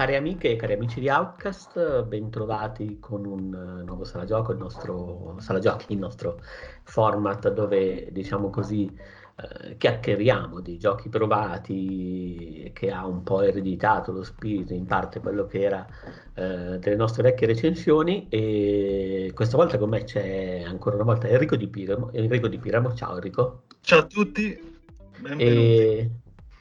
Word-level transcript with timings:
Cari 0.00 0.16
amiche 0.16 0.52
e 0.52 0.56
cari 0.56 0.72
amici 0.72 0.98
di 0.98 1.10
Outcast, 1.10 2.04
bentrovati 2.04 2.96
con 3.00 3.26
un 3.26 3.52
uh, 3.52 3.84
nuovo 3.84 4.04
sala 4.04 4.24
gioco, 4.24 4.52
il 4.52 4.56
nostro 4.56 5.36
sala 5.40 5.58
giochi, 5.58 5.92
il 5.92 5.98
nostro 5.98 6.40
format 6.84 7.52
dove, 7.52 8.08
diciamo 8.10 8.48
così, 8.48 8.90
uh, 8.90 9.76
chiacchieriamo 9.76 10.60
di 10.60 10.78
giochi 10.78 11.10
provati 11.10 12.70
che 12.72 12.90
ha 12.90 13.06
un 13.06 13.22
po' 13.22 13.42
ereditato 13.42 14.10
lo 14.10 14.22
spirito, 14.22 14.72
in 14.72 14.86
parte 14.86 15.20
quello 15.20 15.44
che 15.44 15.60
era 15.60 15.86
uh, 15.86 16.78
delle 16.78 16.96
nostre 16.96 17.22
vecchie 17.22 17.48
recensioni 17.48 18.26
e 18.30 19.32
questa 19.34 19.58
volta 19.58 19.76
con 19.76 19.90
me 19.90 20.04
c'è 20.04 20.62
ancora 20.66 20.94
una 20.94 21.04
volta 21.04 21.28
Enrico 21.28 21.56
Di 21.56 21.68
Piramo. 21.68 22.10
Enrico 22.12 22.48
Di 22.48 22.56
Piramo. 22.56 22.94
Ciao 22.94 23.16
Enrico. 23.16 23.64
Ciao 23.82 23.98
a 23.98 24.04
tutti. 24.06 24.78
Benvenuti. 25.18 25.44
E 25.44 26.10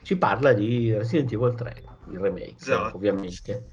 ci 0.02 0.18
parla 0.18 0.52
di 0.52 0.94
Resident 0.94 1.32
Evil 1.32 1.56
3 1.56 1.90
il 2.12 2.20
remake, 2.20 2.56
esatto. 2.60 2.96
ovviamente. 2.96 3.66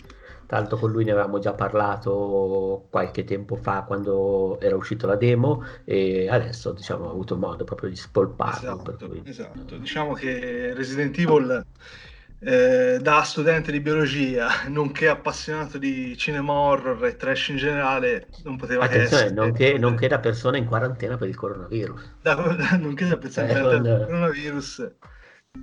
Tanto 0.46 0.76
con 0.76 0.92
lui 0.92 1.02
ne 1.04 1.10
avevamo 1.10 1.40
già 1.40 1.54
parlato 1.54 2.86
qualche 2.88 3.24
tempo 3.24 3.56
fa 3.56 3.82
quando 3.82 4.60
era 4.60 4.76
uscita 4.76 5.08
la 5.08 5.16
demo 5.16 5.64
e 5.84 6.28
adesso 6.28 6.70
diciamo 6.70 7.06
ho 7.06 7.10
avuto 7.10 7.36
modo 7.36 7.64
proprio 7.64 7.88
di 7.88 7.96
spolparlo. 7.96 8.70
Esatto, 8.70 9.08
cui... 9.08 9.22
esatto. 9.24 9.76
diciamo 9.76 10.12
che 10.12 10.72
Resident 10.72 11.18
Evil 11.18 11.64
eh, 12.38 12.98
da 13.00 13.22
studente 13.22 13.72
di 13.72 13.80
biologia, 13.80 14.48
nonché 14.68 15.08
appassionato 15.08 15.78
di 15.78 16.16
cinema 16.16 16.52
horror 16.52 17.04
e 17.06 17.16
trash 17.16 17.48
in 17.48 17.56
generale, 17.56 18.28
non 18.44 18.56
poteva 18.56 18.84
Attenzione, 18.84 19.22
essere. 19.24 19.34
Nonché, 19.34 19.78
nonché 19.78 20.08
da 20.08 20.18
persona 20.18 20.56
in 20.58 20.66
quarantena 20.66 21.16
per 21.16 21.28
il 21.28 21.34
coronavirus. 21.34 22.14
Da, 22.22 22.34
nonché 22.78 23.08
da 23.08 23.16
persona 23.16 23.48
in 23.48 23.60
quarantena 23.60 23.96
per 23.96 24.00
il 24.00 24.06
coronavirus 24.06 24.90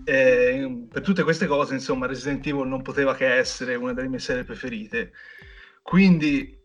eh, 0.04 0.86
per 0.90 1.02
tutte 1.02 1.24
queste 1.24 1.46
cose, 1.48 1.74
insomma, 1.74 2.08
Resident 2.08 2.46
Evil 2.46 2.68
non 2.68 2.82
poteva 2.82 3.16
che 3.16 3.28
essere 3.28 3.76
una 3.76 3.94
delle 3.94 4.08
mie 4.08 4.20
serie 4.20 4.44
preferite. 4.44 5.12
Quindi 5.82 6.60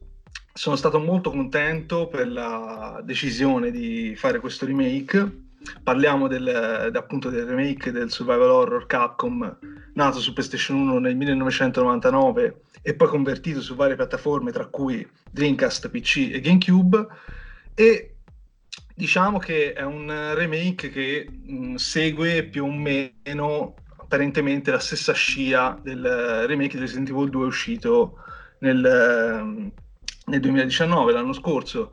sono 0.52 0.76
stato 0.76 0.98
molto 0.98 1.30
contento 1.30 2.08
per 2.08 2.28
la 2.28 3.00
decisione 3.04 3.70
di 3.70 4.14
fare 4.16 4.40
questo 4.40 4.66
remake. 4.66 5.46
Parliamo 5.82 6.28
del, 6.28 6.48
appunto 6.94 7.30
del 7.30 7.46
remake 7.46 7.90
del 7.90 8.10
survival 8.10 8.50
horror 8.50 8.86
Capcom 8.86 9.58
nato 9.94 10.20
su 10.20 10.32
PlayStation 10.32 10.78
1 10.78 10.98
nel 10.98 11.16
1999 11.16 12.62
e 12.82 12.94
poi 12.94 13.08
convertito 13.08 13.60
su 13.60 13.74
varie 13.74 13.96
piattaforme 13.96 14.52
tra 14.52 14.66
cui 14.66 15.06
Dreamcast, 15.30 15.90
PC 15.90 16.30
e 16.32 16.40
GameCube 16.40 17.06
e 17.74 18.17
diciamo 18.98 19.38
che 19.38 19.74
è 19.74 19.84
un 19.84 20.34
remake 20.34 20.90
che 20.90 21.24
mh, 21.30 21.76
segue 21.76 22.42
più 22.42 22.64
o 22.64 22.72
meno 22.72 23.76
apparentemente 23.96 24.72
la 24.72 24.80
stessa 24.80 25.12
scia 25.12 25.78
del 25.80 26.44
remake 26.48 26.74
di 26.74 26.80
Resident 26.80 27.08
Evil 27.08 27.30
2 27.30 27.46
uscito 27.46 28.16
nel, 28.58 29.72
nel 30.26 30.40
2019, 30.40 31.12
l'anno 31.12 31.32
scorso. 31.32 31.92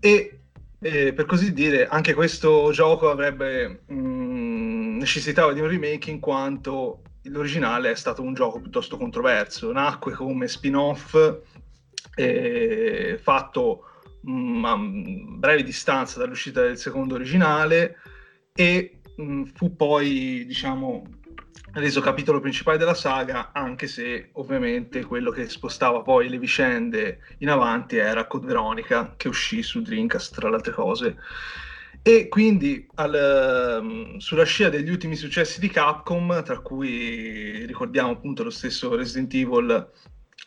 E 0.00 0.40
eh, 0.80 1.12
per 1.12 1.26
così 1.26 1.52
dire, 1.52 1.86
anche 1.86 2.12
questo 2.12 2.72
gioco 2.72 3.08
avrebbe 3.08 3.82
mh, 3.86 4.96
necessitava 4.98 5.52
di 5.52 5.60
un 5.60 5.68
remake 5.68 6.10
in 6.10 6.18
quanto 6.18 7.02
l'originale 7.22 7.92
è 7.92 7.94
stato 7.94 8.22
un 8.22 8.34
gioco 8.34 8.60
piuttosto 8.60 8.96
controverso. 8.96 9.70
Nacque 9.70 10.12
come 10.12 10.48
spin-off 10.48 11.14
eh, 12.16 13.16
fatto 13.22 13.84
a 14.64 14.76
breve 14.76 15.62
distanza 15.62 16.18
dall'uscita 16.18 16.62
del 16.62 16.78
secondo 16.78 17.14
originale 17.14 17.96
e 18.52 19.00
mh, 19.16 19.44
fu 19.54 19.76
poi, 19.76 20.44
diciamo, 20.46 21.04
reso 21.74 22.00
capitolo 22.00 22.40
principale 22.40 22.78
della 22.78 22.94
saga, 22.94 23.52
anche 23.52 23.86
se 23.86 24.30
ovviamente 24.32 25.04
quello 25.04 25.30
che 25.30 25.48
spostava 25.48 26.02
poi 26.02 26.28
le 26.28 26.38
vicende 26.38 27.18
in 27.38 27.50
avanti 27.50 27.96
era 27.96 28.26
Code 28.26 28.46
Veronica, 28.46 29.14
che 29.16 29.28
uscì 29.28 29.62
su 29.62 29.82
Dreamcast, 29.82 30.34
tra 30.34 30.48
le 30.48 30.56
altre 30.56 30.72
cose. 30.72 31.16
E 32.02 32.28
quindi 32.28 32.86
al, 32.94 34.14
sulla 34.18 34.44
scia 34.44 34.68
degli 34.68 34.90
ultimi 34.90 35.16
successi 35.16 35.60
di 35.60 35.68
Capcom, 35.68 36.42
tra 36.44 36.60
cui 36.60 37.66
ricordiamo 37.66 38.12
appunto 38.12 38.44
lo 38.44 38.50
stesso 38.50 38.94
Resident 38.94 39.34
Evil 39.34 39.90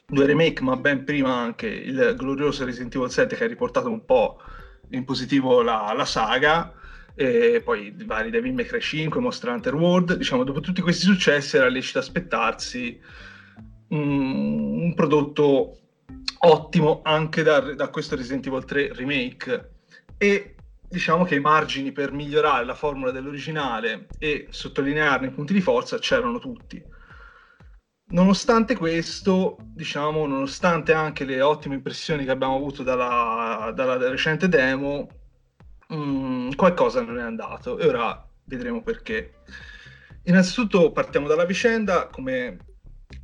due 0.05 0.25
remake, 0.25 0.61
ma 0.63 0.75
ben 0.75 1.03
prima 1.03 1.35
anche 1.35 1.67
il 1.67 2.15
glorioso 2.17 2.65
Resident 2.65 2.95
Evil 2.95 3.09
7 3.09 3.35
che 3.35 3.43
ha 3.43 3.47
riportato 3.47 3.89
un 3.89 4.03
po' 4.05 4.41
in 4.89 5.05
positivo 5.05 5.61
la, 5.61 5.93
la 5.95 6.05
saga, 6.05 6.73
e 7.15 7.61
poi 7.63 7.93
vari 8.05 8.29
Devil 8.29 8.53
May 8.53 8.65
Cry 8.65 8.79
5, 8.79 9.19
Monster 9.19 9.49
Hunter 9.49 9.75
World, 9.75 10.13
diciamo, 10.15 10.43
dopo 10.43 10.61
tutti 10.61 10.81
questi 10.81 11.05
successi 11.05 11.57
era 11.57 11.67
lecito 11.67 11.99
aspettarsi 11.99 12.99
un, 13.89 14.81
un 14.83 14.93
prodotto 14.93 15.77
ottimo 16.39 17.01
anche 17.03 17.43
da, 17.43 17.59
da, 17.59 17.89
questo 17.89 18.15
Resident 18.15 18.47
Evil 18.47 18.63
3 18.63 18.93
remake. 18.93 19.71
E 20.17 20.55
diciamo 20.87 21.23
che 21.23 21.35
i 21.35 21.39
margini 21.39 21.91
per 21.91 22.11
migliorare 22.11 22.65
la 22.65 22.73
formula 22.73 23.11
dell'originale 23.11 24.07
e 24.17 24.47
sottolinearne 24.49 25.27
i 25.27 25.31
punti 25.31 25.53
di 25.53 25.61
forza 25.61 25.99
c'erano 25.99 26.39
tutti 26.39 26.81
Nonostante 28.11 28.75
questo, 28.75 29.57
diciamo, 29.61 30.25
nonostante 30.25 30.93
anche 30.93 31.25
le 31.25 31.41
ottime 31.41 31.75
impressioni 31.75 32.25
che 32.25 32.31
abbiamo 32.31 32.55
avuto 32.55 32.81
dalla, 32.81 33.71
dalla 33.75 33.97
recente 34.09 34.47
demo, 34.47 35.07
mh, 35.89 35.95
mm, 35.95 36.51
qualcosa 36.53 37.01
non 37.01 37.19
è 37.19 37.21
andato. 37.21 37.77
E 37.77 37.87
ora 37.87 38.27
vedremo 38.45 38.81
perché. 38.81 39.35
Innanzitutto 40.23 40.91
partiamo 40.91 41.27
dalla 41.27 41.45
vicenda, 41.45 42.07
come 42.07 42.57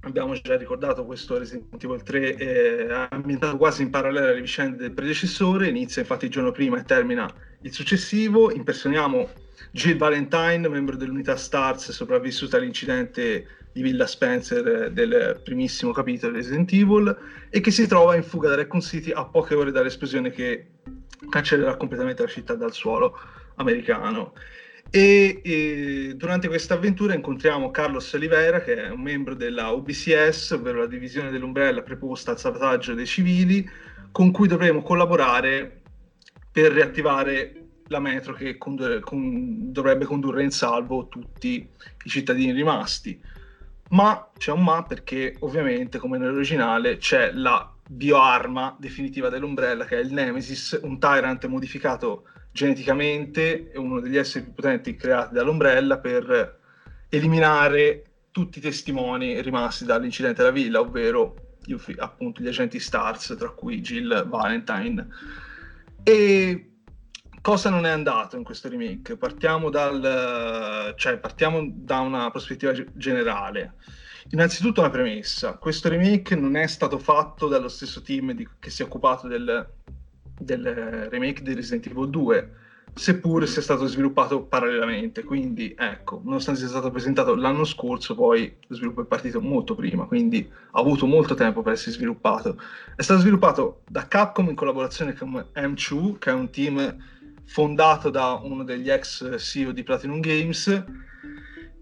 abbiamo 0.01 0.33
già 0.33 0.55
ricordato 0.55 1.05
questo 1.05 1.37
Resident 1.37 1.83
Evil 1.83 2.03
3 2.03 2.35
è 2.35 3.07
ambientato 3.09 3.57
quasi 3.57 3.81
in 3.81 3.89
parallelo 3.89 4.27
alle 4.27 4.41
vicende 4.41 4.77
del 4.77 4.93
predecessore, 4.93 5.67
inizia 5.67 6.01
infatti 6.01 6.25
il 6.25 6.31
giorno 6.31 6.51
prima 6.51 6.79
e 6.79 6.83
termina 6.83 7.31
il 7.61 7.73
successivo, 7.73 8.51
impersoniamo 8.51 9.29
Jill 9.71 9.97
Valentine, 9.97 10.67
membro 10.67 10.95
dell'unità 10.95 11.35
STARS 11.35 11.91
sopravvissuta 11.91 12.57
all'incidente 12.57 13.47
di 13.71 13.81
Villa 13.81 14.07
Spencer 14.07 14.91
del 14.91 15.41
primissimo 15.43 15.91
capitolo 15.91 16.31
di 16.31 16.37
Resident 16.37 16.71
Evil 16.71 17.17
e 17.49 17.59
che 17.59 17.71
si 17.71 17.87
trova 17.87 18.15
in 18.15 18.23
fuga 18.23 18.49
da 18.49 18.55
Raccoon 18.55 18.81
City 18.81 19.11
a 19.11 19.25
poche 19.25 19.53
ore 19.53 19.71
dall'esplosione 19.71 20.31
che 20.31 20.67
cancellerà 21.29 21.75
completamente 21.75 22.21
la 22.21 22.29
città 22.29 22.55
dal 22.55 22.71
suolo 22.71 23.17
americano. 23.55 24.33
E, 24.89 25.41
e, 25.43 26.13
durante 26.15 26.47
questa 26.47 26.75
avventura 26.75 27.13
incontriamo 27.13 27.71
Carlos 27.71 28.13
Oliveira, 28.13 28.61
che 28.61 28.75
è 28.75 28.89
un 28.89 29.01
membro 29.01 29.35
della 29.35 29.69
UBCS, 29.71 30.51
ovvero 30.51 30.79
la 30.79 30.87
divisione 30.87 31.31
dell'Umbrella 31.31 31.81
preposta 31.81 32.31
al 32.31 32.39
salvataggio 32.39 32.93
dei 32.93 33.05
civili, 33.05 33.67
con 34.11 34.31
cui 34.31 34.47
dovremo 34.47 34.81
collaborare 34.81 35.81
per 36.49 36.71
riattivare 36.71 37.64
la 37.87 37.99
metro 37.99 38.33
che 38.33 38.57
condur- 38.57 38.99
con- 39.01 39.71
dovrebbe 39.71 40.05
condurre 40.05 40.43
in 40.43 40.51
salvo 40.51 41.07
tutti 41.07 41.67
i 42.03 42.09
cittadini 42.09 42.51
rimasti. 42.51 43.19
Ma 43.89 44.31
c'è 44.37 44.51
un 44.51 44.63
ma 44.63 44.83
perché 44.83 45.35
ovviamente, 45.39 45.99
come 45.99 46.17
nell'originale, 46.17 46.97
c'è 46.97 47.31
la 47.31 47.71
bioarma 47.87 48.75
definitiva 48.79 49.29
dell'Umbrella 49.29 49.85
che 49.85 49.97
è 49.97 50.01
il 50.01 50.11
Nemesis, 50.11 50.79
un 50.81 50.97
Tyrant 50.97 51.45
modificato 51.45 52.27
geneticamente, 52.51 53.69
è 53.69 53.77
uno 53.77 53.99
degli 53.99 54.17
esseri 54.17 54.45
più 54.45 54.53
potenti 54.53 54.95
creati 54.95 55.33
dall'Umbrella 55.33 55.99
per 55.99 56.59
eliminare 57.09 58.03
tutti 58.31 58.57
i 58.57 58.61
testimoni 58.61 59.39
rimasti 59.41 59.85
dall'incidente 59.85 60.41
della 60.41 60.53
villa, 60.53 60.79
ovvero 60.79 61.35
appunto 61.97 62.41
gli 62.41 62.47
agenti 62.47 62.79
STARS, 62.79 63.35
tra 63.37 63.49
cui 63.49 63.81
Jill 63.81 64.27
Valentine. 64.27 65.07
E 66.03 66.74
cosa 67.45 67.69
non 67.69 67.85
è 67.85 67.91
andato 67.91 68.37
in 68.37 68.43
questo 68.43 68.69
remake? 68.69 69.17
Partiamo, 69.17 69.69
dal, 69.69 70.95
cioè, 70.97 71.19
partiamo 71.19 71.63
da 71.71 71.99
una 71.99 72.31
prospettiva 72.31 72.73
generale. 72.93 73.75
Innanzitutto 74.31 74.79
una 74.79 74.89
premessa, 74.89 75.53
questo 75.53 75.87
remake 75.87 76.35
non 76.35 76.55
è 76.55 76.65
stato 76.65 76.97
fatto 76.97 77.47
dallo 77.47 77.67
stesso 77.67 78.01
team 78.01 78.31
di, 78.31 78.49
che 78.57 78.71
si 78.71 78.81
è 78.81 78.85
occupato 78.85 79.27
del, 79.27 79.63
del 80.39 81.07
remake 81.11 81.43
di 81.43 81.53
Resident 81.53 81.85
Evil 81.85 82.09
2, 82.09 82.51
seppur 82.95 83.47
sia 83.47 83.61
stato 83.61 83.85
sviluppato 83.85 84.41
parallelamente. 84.41 85.23
Quindi, 85.23 85.75
ecco, 85.77 86.21
nonostante 86.23 86.61
sia 86.61 86.69
stato 86.69 86.89
presentato 86.89 87.35
l'anno 87.35 87.63
scorso, 87.63 88.15
poi 88.15 88.55
lo 88.65 88.75
sviluppo 88.75 89.03
è 89.03 89.05
partito 89.05 89.39
molto 89.39 89.75
prima, 89.75 90.05
quindi 90.05 90.49
ha 90.71 90.79
avuto 90.79 91.05
molto 91.05 91.35
tempo 91.35 91.61
per 91.61 91.73
essere 91.73 91.91
sviluppato. 91.91 92.59
È 92.95 93.03
stato 93.03 93.19
sviluppato 93.19 93.81
da 93.87 94.07
Capcom 94.07 94.49
in 94.49 94.55
collaborazione 94.55 95.13
con 95.13 95.45
M2, 95.53 96.17
che 96.17 96.31
è 96.31 96.33
un 96.33 96.49
team 96.49 97.13
fondato 97.45 98.09
da 98.09 98.33
uno 98.33 98.63
degli 98.63 98.89
ex 98.89 99.37
CEO 99.37 99.71
di 99.71 99.83
Platinum 99.83 100.19
Games 100.19 100.83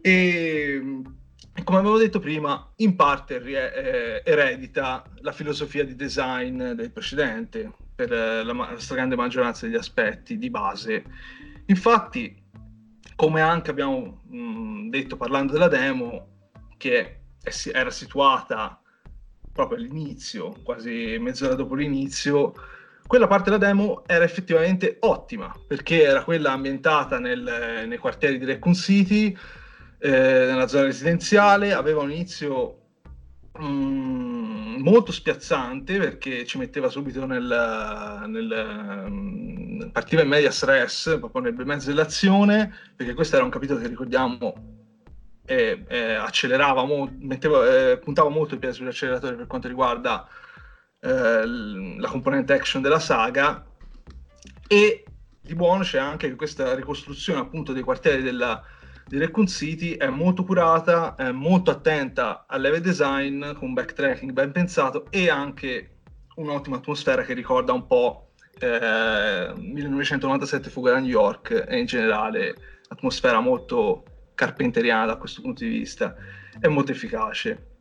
e 0.01 1.01
come 1.63 1.77
avevo 1.77 1.97
detto 1.97 2.19
prima, 2.19 2.71
in 2.77 2.95
parte 2.95 3.41
eh, 3.41 4.21
eredita 4.25 5.03
la 5.21 5.31
filosofia 5.31 5.85
di 5.85 5.95
design 5.95 6.71
del 6.71 6.91
precedente 6.91 7.71
per 7.95 8.09
la, 8.09 8.43
la 8.43 8.79
stragrande 8.79 9.15
maggioranza 9.15 9.65
degli 9.65 9.75
aspetti 9.75 10.37
di 10.37 10.49
base. 10.49 11.03
Infatti, 11.67 12.41
come 13.15 13.41
anche 13.41 13.69
abbiamo 13.69 14.23
mh, 14.27 14.89
detto 14.89 15.15
parlando 15.15 15.53
della 15.53 15.67
demo, 15.67 16.49
che 16.77 17.21
è, 17.41 17.51
era 17.71 17.91
situata 17.91 18.81
proprio 19.53 19.77
all'inizio, 19.77 20.49
quasi 20.63 21.17
mezz'ora 21.19 21.53
dopo 21.53 21.75
l'inizio, 21.75 22.53
quella 23.05 23.27
parte 23.27 23.49
della 23.49 23.65
demo 23.65 24.03
era 24.05 24.23
effettivamente 24.23 24.97
ottima, 25.01 25.53
perché 25.67 26.03
era 26.03 26.23
quella 26.23 26.51
ambientata 26.51 27.19
nel, 27.19 27.85
nei 27.87 27.97
quartieri 27.97 28.37
di 28.37 28.45
Raccoon 28.45 28.73
City, 28.73 29.35
eh, 29.99 30.09
nella 30.09 30.67
zona 30.67 30.85
residenziale, 30.85 31.73
aveva 31.73 32.01
un 32.01 32.11
inizio 32.11 32.79
mm, 33.61 34.81
molto 34.81 35.11
spiazzante 35.11 35.97
perché 35.97 36.45
ci 36.45 36.57
metteva 36.57 36.89
subito 36.89 37.25
nel, 37.25 38.23
nel 38.27 39.05
um, 39.07 39.89
partiva 39.91 40.21
in 40.21 40.27
media 40.27 40.51
stress 40.51 41.17
proprio 41.19 41.41
nel 41.41 41.53
mezzo 41.65 41.87
dell'azione 41.87 42.73
perché 42.95 43.13
questo 43.13 43.35
era 43.35 43.45
un 43.45 43.51
capitolo 43.51 43.79
che 43.79 43.87
ricordiamo 43.87 44.53
eh, 45.45 45.83
eh, 45.87 46.13
accelerava 46.13 46.85
mo- 46.85 47.11
metteva, 47.19 47.91
eh, 47.91 47.97
puntava 47.97 48.29
molto 48.29 48.53
il 48.53 48.59
piede 48.59 48.75
sull'acceleratore 48.75 49.35
per 49.35 49.47
quanto 49.47 49.67
riguarda 49.67 50.27
eh, 51.03 51.45
la 51.45 52.07
componente 52.07 52.53
action 52.53 52.81
della 52.81 52.99
saga. 52.99 53.65
E 54.67 55.03
di 55.41 55.55
buono 55.55 55.83
c'è 55.83 55.99
anche 55.99 56.29
che 56.29 56.35
questa 56.35 56.73
ricostruzione 56.73 57.41
appunto 57.41 57.73
dei 57.73 57.83
quartieri 57.83 58.21
della, 58.21 58.63
di 59.05 59.17
Raccoon 59.17 59.47
City 59.47 59.95
è 59.95 60.07
molto 60.07 60.45
curata, 60.45 61.15
è 61.15 61.31
molto 61.31 61.71
attenta 61.71 62.45
al 62.47 62.61
level 62.61 62.79
design 62.79 63.53
con 63.53 63.69
un 63.69 63.73
backtracking 63.73 64.31
ben 64.31 64.51
pensato 64.51 65.07
e 65.09 65.29
anche 65.29 65.89
un'ottima 66.35 66.77
atmosfera 66.77 67.23
che 67.23 67.33
ricorda 67.33 67.73
un 67.73 67.85
po' 67.85 68.31
eh, 68.59 69.51
1997 69.55 70.69
Fuga 70.69 70.93
da 70.93 70.99
New 70.99 71.09
York 71.09 71.65
e 71.67 71.77
in 71.77 71.85
generale 71.85 72.55
atmosfera 72.87 73.41
molto 73.41 74.05
carpenteriana 74.35 75.07
da 75.07 75.17
questo 75.17 75.41
punto 75.41 75.63
di 75.63 75.69
vista. 75.69 76.15
È 76.57 76.67
molto 76.67 76.91
efficace 76.91 77.72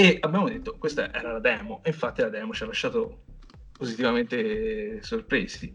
e 0.00 0.16
abbiamo 0.20 0.48
detto 0.48 0.76
questa 0.78 1.12
era 1.12 1.32
la 1.32 1.40
demo 1.40 1.80
e 1.82 1.90
infatti 1.90 2.22
la 2.22 2.30
demo 2.30 2.54
ci 2.54 2.62
ha 2.62 2.66
lasciato 2.66 3.24
positivamente 3.72 5.02
sorpresi. 5.02 5.74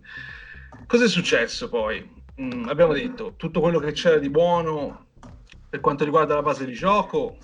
Cosa 0.87 1.05
è 1.05 1.07
successo 1.07 1.69
poi? 1.69 2.23
Mm, 2.41 2.67
abbiamo 2.67 2.93
detto 2.93 3.35
tutto 3.37 3.59
quello 3.61 3.79
che 3.79 3.91
c'era 3.91 4.17
di 4.17 4.29
buono 4.29 5.09
per 5.69 5.79
quanto 5.79 6.03
riguarda 6.03 6.35
la 6.35 6.41
base 6.41 6.65
di 6.65 6.73
gioco 6.73 7.37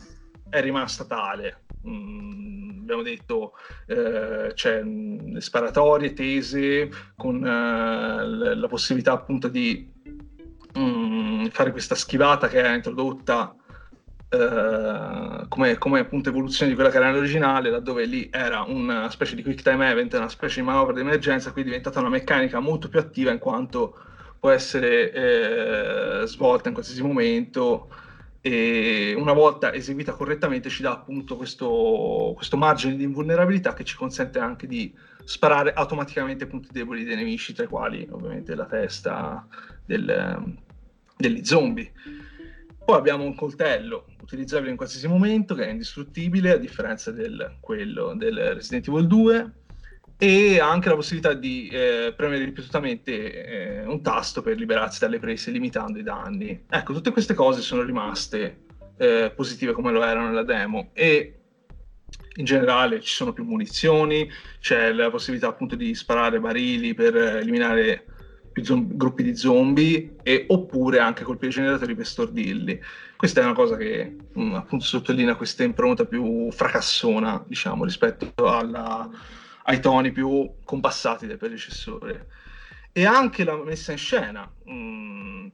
è 0.50 0.60
rimasta 0.60 1.06
tale. 1.06 1.66
Mm, 1.88 2.82
abbiamo 2.82 3.04
detto 3.04 3.54
eh, 3.86 4.52
c'è 4.54 4.84
le 4.84 5.42
sparatorie 5.42 6.14
tese 6.14 6.90
con 7.16 7.46
eh, 7.46 8.56
la 8.56 8.68
possibilità 8.68 9.12
appunto 9.14 9.48
di 9.48 9.88
mm, 10.78 11.46
fare 11.48 11.72
questa 11.72 11.96
schivata 11.96 12.48
che 12.48 12.62
è 12.62 12.74
introdotta 12.74 13.56
eh, 14.34 15.46
come, 15.50 15.78
come, 15.78 16.00
appunto 16.00 16.30
evoluzione 16.30 16.70
di 16.70 16.76
quella 16.76 16.90
che 16.90 16.98
era 16.98 17.12
l'originale, 17.12 17.70
laddove 17.70 18.06
lì 18.06 18.30
era 18.32 18.62
una 18.62 19.10
specie 19.10 19.36
di 19.36 19.44
quick 19.44 19.62
time 19.62 19.90
event, 19.90 20.14
una 20.14 20.30
specie 20.30 20.62
di 20.62 20.66
manovra 20.66 20.94
di 20.94 21.02
emergenza, 21.02 21.52
qui 21.52 21.62
è 21.62 21.66
diventata 21.66 22.00
una 22.00 22.08
meccanica 22.08 22.60
molto 22.62 22.88
più 22.88 23.00
attiva 23.00 23.32
in 23.32 23.40
quanto 23.40 23.98
può 24.40 24.50
essere 24.50 25.12
eh, 25.12 26.28
svolta 26.28 26.70
in 26.70 26.74
qualsiasi 26.74 27.02
momento 27.02 27.90
e 28.40 29.14
una 29.18 29.34
volta 29.34 29.74
eseguita 29.74 30.14
correttamente 30.14 30.70
ci 30.70 30.82
dà 30.82 30.92
appunto 30.92 31.36
questo, 31.36 32.32
questo 32.34 32.56
margine 32.56 32.96
di 32.96 33.04
invulnerabilità 33.04 33.74
che 33.74 33.84
ci 33.84 33.98
consente 33.98 34.40
anche 34.40 34.66
di 34.66 34.92
sparare 35.26 35.74
automaticamente 35.74 36.48
punti 36.48 36.70
deboli 36.72 37.04
dei 37.04 37.18
nemici, 37.18 37.54
tra 37.54 37.66
i 37.66 37.68
quali 37.68 38.08
ovviamente 38.10 38.56
la 38.56 38.66
testa 38.66 39.46
del, 39.86 40.56
degli 41.18 41.44
zombie. 41.44 41.92
Poi 42.92 43.00
abbiamo 43.00 43.24
un 43.24 43.36
coltello 43.36 44.08
utilizzabile 44.22 44.72
in 44.72 44.76
qualsiasi 44.76 45.08
momento, 45.08 45.56
che 45.56 45.66
è 45.66 45.70
indistruttibile, 45.70 46.52
a 46.52 46.58
differenza 46.58 47.10
del 47.12 47.56
quello 47.62 48.14
del 48.18 48.54
Resident 48.54 48.86
Evil 48.86 49.08
2, 49.08 49.52
e 50.18 50.60
anche 50.60 50.90
la 50.90 50.96
possibilità 50.96 51.34
di 51.34 51.70
eh, 51.70 52.14
premere 52.14 52.44
ripetutamente 52.44 53.46
eh, 53.46 53.86
un 53.86 54.02
tasto 54.02 54.42
per 54.42 54.58
liberarsi 54.58 55.00
dalle 55.00 55.20
prese, 55.20 55.52
limitando 55.52 56.00
i 56.00 56.04
danni. 56.04 56.66
Ecco, 56.70 56.92
tutte 56.92 57.12
queste 57.12 57.34
cose 57.34 57.62
sono 57.62 57.82
rimaste 57.84 58.66
eh, 58.98 59.32
positive 59.34 59.72
come 59.72 59.94
lo 59.94 60.04
erano 60.04 60.28
nella 60.28 60.44
demo 60.44 60.90
e 60.92 61.40
in 62.36 62.44
generale 62.44 63.00
ci 63.00 63.16
sono 63.16 63.32
più 63.32 63.46
munizioni, 63.46 64.30
c'è 64.60 64.92
la 64.92 65.10
possibilità 65.10 65.48
appunto 65.48 65.78
di 65.78 65.96
sparare 65.96 66.42
barili 66.42 66.94
per 66.94 67.16
eliminare 67.16 68.11
più 68.52 68.64
zombi, 68.64 68.96
gruppi 68.98 69.24
di 69.24 69.36
zombie 69.36 70.16
e, 70.24 70.46
oppure 70.50 71.00
anche 71.00 71.24
colpire 71.24 71.52
i 71.52 71.54
generatori 71.54 71.96
per 71.96 72.06
stordirli. 72.06 72.82
Questa 73.16 73.42
è 73.42 73.44
una 73.44 73.54
cosa 73.54 73.78
che 73.78 74.16
mh, 74.34 74.42
mm, 74.42 74.54
appunto 74.56 74.86
sottolinea 74.86 75.36
questa 75.36 75.64
impronta 75.64 76.06
più 76.06 76.52
fracassona, 76.52 77.44
diciamo, 77.48 77.84
rispetto 77.84 78.32
alla, 78.46 79.10
ai 79.64 79.80
toni 79.80 80.12
più 80.12 80.50
compassati 80.64 81.28
del 81.28 81.38
predecessore. 81.38 82.28
E 82.92 83.06
anche 83.06 83.44
la 83.44 83.56
messa 83.64 83.92
in 83.92 83.98
scena. 83.98 84.52
Mh, 84.66 84.74
mm, 84.74 85.48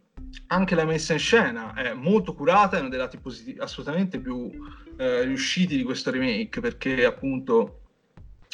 anche 0.48 0.76
la 0.76 0.86
messa 0.86 1.14
in 1.14 1.20
scena 1.20 1.74
è 1.74 1.94
molto 1.94 2.34
curata, 2.34 2.78
è 2.78 2.80
uno 2.80 2.90
dei 2.90 3.00
lati 3.00 3.18
positivi, 3.18 3.60
assolutamente 3.60 4.20
più 4.20 4.50
eh, 4.98 5.24
riusciti 5.24 5.76
di 5.76 5.84
questo 5.84 6.10
remake, 6.12 6.60
perché 6.60 7.06
appunto 7.06 7.82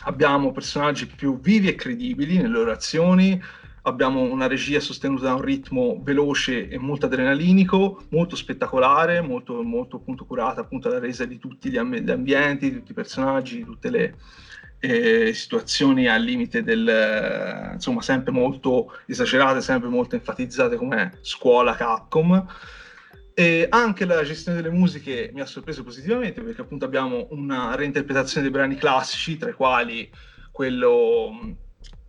abbiamo 0.06 0.51
personaggi 0.51 1.06
più 1.06 1.40
vivi 1.40 1.68
e 1.68 1.75
credibili 1.75 2.38
nelle 2.38 2.50
loro 2.50 2.72
azioni, 2.72 3.42
abbiamo 3.83 4.21
una 4.21 4.47
regia 4.47 4.80
sostenuta 4.80 5.25
da 5.25 5.33
un 5.33 5.41
ritmo 5.41 6.00
veloce 6.01 6.69
e 6.69 6.77
molto 6.77 7.06
adrenalinico, 7.06 8.03
molto 8.09 8.35
spettacolare, 8.35 9.21
molto, 9.21 9.62
molto 9.62 9.97
appunto 9.97 10.25
curata 10.25 10.62
appunto 10.62 10.89
la 10.89 11.00
resa 11.00 11.25
di 11.25 11.38
tutti 11.38 11.69
gli, 11.69 11.77
amb- 11.77 11.97
gli 11.97 12.12
ambienti, 12.12 12.69
di 12.69 12.77
tutti 12.77 12.91
i 12.91 12.95
personaggi, 12.95 13.57
di 13.57 13.65
tutte 13.65 13.89
le 13.89 14.15
eh, 14.80 15.33
situazioni 15.33 16.07
al 16.07 16.21
limite 16.21 16.63
del, 16.63 17.71
insomma, 17.74 18.01
sempre 18.01 18.31
molto 18.31 18.97
esagerate, 19.06 19.62
sempre 19.62 19.89
molto 19.89 20.15
enfatizzate 20.15 20.75
come 20.75 21.18
scuola 21.21 21.75
Capcom. 21.75 22.45
E 23.35 23.65
anche 23.68 24.06
la 24.06 24.24
gestione 24.24 24.62
delle 24.62 24.74
musiche 24.74 25.31
mi 25.33 25.41
ha 25.41 25.45
sorpreso 25.45 25.83
positivamente 25.83 26.41
perché 26.41 26.62
appunto 26.62 26.85
abbiamo 26.85 27.28
una 27.31 27.75
reinterpretazione 27.75 28.44
dei 28.44 28.56
brani 28.56 28.75
classici, 28.75 29.37
tra 29.37 29.49
i 29.49 29.54
quali 29.54 30.09
quello 30.52 31.31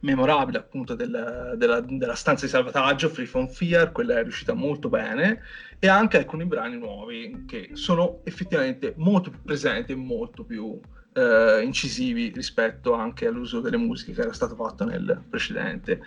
memorabile 0.04 0.58
appunto 0.58 0.94
del, 0.94 1.54
della, 1.56 1.80
della, 1.80 2.14
stanza 2.14 2.44
di 2.44 2.50
salvataggio, 2.50 3.08
Free 3.08 3.26
From 3.26 3.48
Fear, 3.48 3.90
quella 3.90 4.18
è 4.18 4.22
riuscita 4.22 4.52
molto 4.52 4.88
bene, 4.88 5.40
e 5.78 5.88
anche 5.88 6.18
alcuni 6.18 6.44
brani 6.44 6.76
nuovi 6.76 7.44
che 7.46 7.70
sono 7.72 8.20
effettivamente 8.24 8.92
molto 8.98 9.30
più 9.30 9.42
presenti 9.42 9.92
e 9.92 9.96
molto 9.96 10.44
più 10.44 10.78
eh, 11.14 11.62
incisivi 11.62 12.30
rispetto 12.34 12.92
anche 12.92 13.26
all'uso 13.26 13.60
delle 13.60 13.78
musiche 13.78 14.12
che 14.12 14.20
era 14.20 14.32
stato 14.32 14.54
fatto 14.54 14.84
nel 14.84 15.22
precedente. 15.28 16.00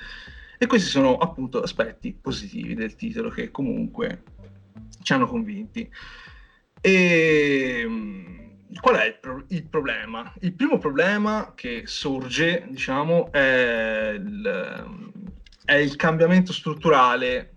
E 0.60 0.66
questi 0.68 0.89
sono 0.89 1.18
appunto 1.18 1.62
aspetti 1.62 2.13
positivi 2.13 2.75
del 2.75 2.96
titolo 2.96 3.30
che 3.30 3.50
comunque 3.50 4.24
ci 5.01 5.13
hanno 5.13 5.27
convinti. 5.27 5.89
E 6.82 8.47
qual 8.79 8.95
è 8.95 9.05
il, 9.05 9.17
pro- 9.19 9.45
il, 9.50 9.67
problema? 9.67 10.33
Il 10.41 10.53
primo 10.53 10.77
problema 10.77 11.53
che 11.55 11.83
sorge, 11.86 12.67
diciamo, 12.69 13.31
è 13.31 14.15
il, 14.17 14.86
è 15.65 15.75
il, 15.75 15.95
cambiamento 15.95 16.51
strutturale 16.51 17.53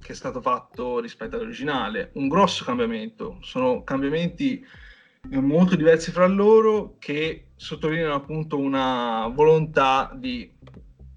che 0.00 0.12
è 0.12 0.14
stato 0.14 0.40
fatto 0.40 1.00
rispetto 1.00 1.36
all'originale. 1.36 2.10
Un 2.14 2.28
grosso 2.28 2.64
cambiamento. 2.64 3.38
Sono 3.40 3.82
cambiamenti 3.84 4.64
molto 5.30 5.76
diversi 5.76 6.10
fra 6.10 6.26
loro 6.26 6.96
che 6.98 7.48
sottolineano 7.56 8.14
appunto 8.14 8.58
una 8.58 9.26
volontà 9.28 10.12
di 10.14 10.50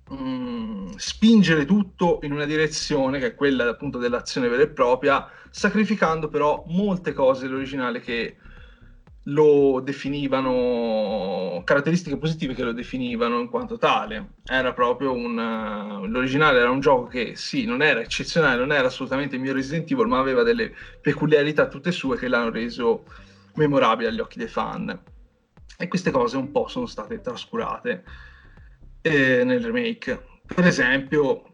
mh, 0.10 0.16
mm, 0.16 0.88
spingere 0.96 1.66
tutto 1.66 2.20
in 2.24 2.32
una 2.32 2.46
direzione 2.46 3.20
che 3.20 3.27
è 3.27 3.36
quella 3.36 3.68
appunto 3.68 3.98
dell'azione 3.98 4.48
vera 4.48 4.63
e 4.63 4.70
propria, 4.70 5.30
sacrificando 5.50 6.30
però 6.30 6.63
molte 6.68 7.13
cose 7.13 7.44
dell'originale 7.44 8.00
che 8.00 8.38
lo 9.28 9.82
definivano, 9.82 11.62
caratteristiche 11.66 12.18
positive 12.18 12.54
che 12.54 12.64
lo 12.64 12.72
definivano 12.72 13.40
in 13.40 13.50
quanto 13.50 13.78
tale. 13.78 14.36
Era 14.46 14.74
proprio 14.74 15.12
un... 15.12 15.38
Uh, 15.38 16.06
l'originale 16.06 16.60
era 16.60 16.70
un 16.70 16.80
gioco 16.80 17.08
che 17.08 17.36
sì, 17.36 17.66
non 17.66 17.82
era 17.82 18.00
eccezionale, 18.02 18.60
non 18.60 18.72
era 18.72 18.88
assolutamente 18.88 19.36
il 19.36 19.42
mio 19.42 19.54
Resident 19.54 19.90
Evil, 19.92 20.08
ma 20.08 20.20
aveva 20.20 20.44
delle 20.44 20.74
peculiarità 21.02 21.68
tutte 21.68 21.92
sue 21.92 22.18
che 22.18 22.28
l'hanno 22.28 22.52
reso 22.52 23.04
memorabile 23.56 24.10
agli 24.10 24.20
occhi 24.20 24.38
dei 24.38 24.48
fan. 24.48 24.98
E 25.78 25.88
queste 25.88 26.12
cose 26.12 26.38
un 26.38 26.52
po' 26.52 26.68
sono 26.68 26.86
state 26.86 27.20
trascurate 27.20 28.04
eh, 29.02 29.44
nel 29.44 29.64
remake. 29.64 30.26
Per 30.46 30.66
esempio, 30.66 31.54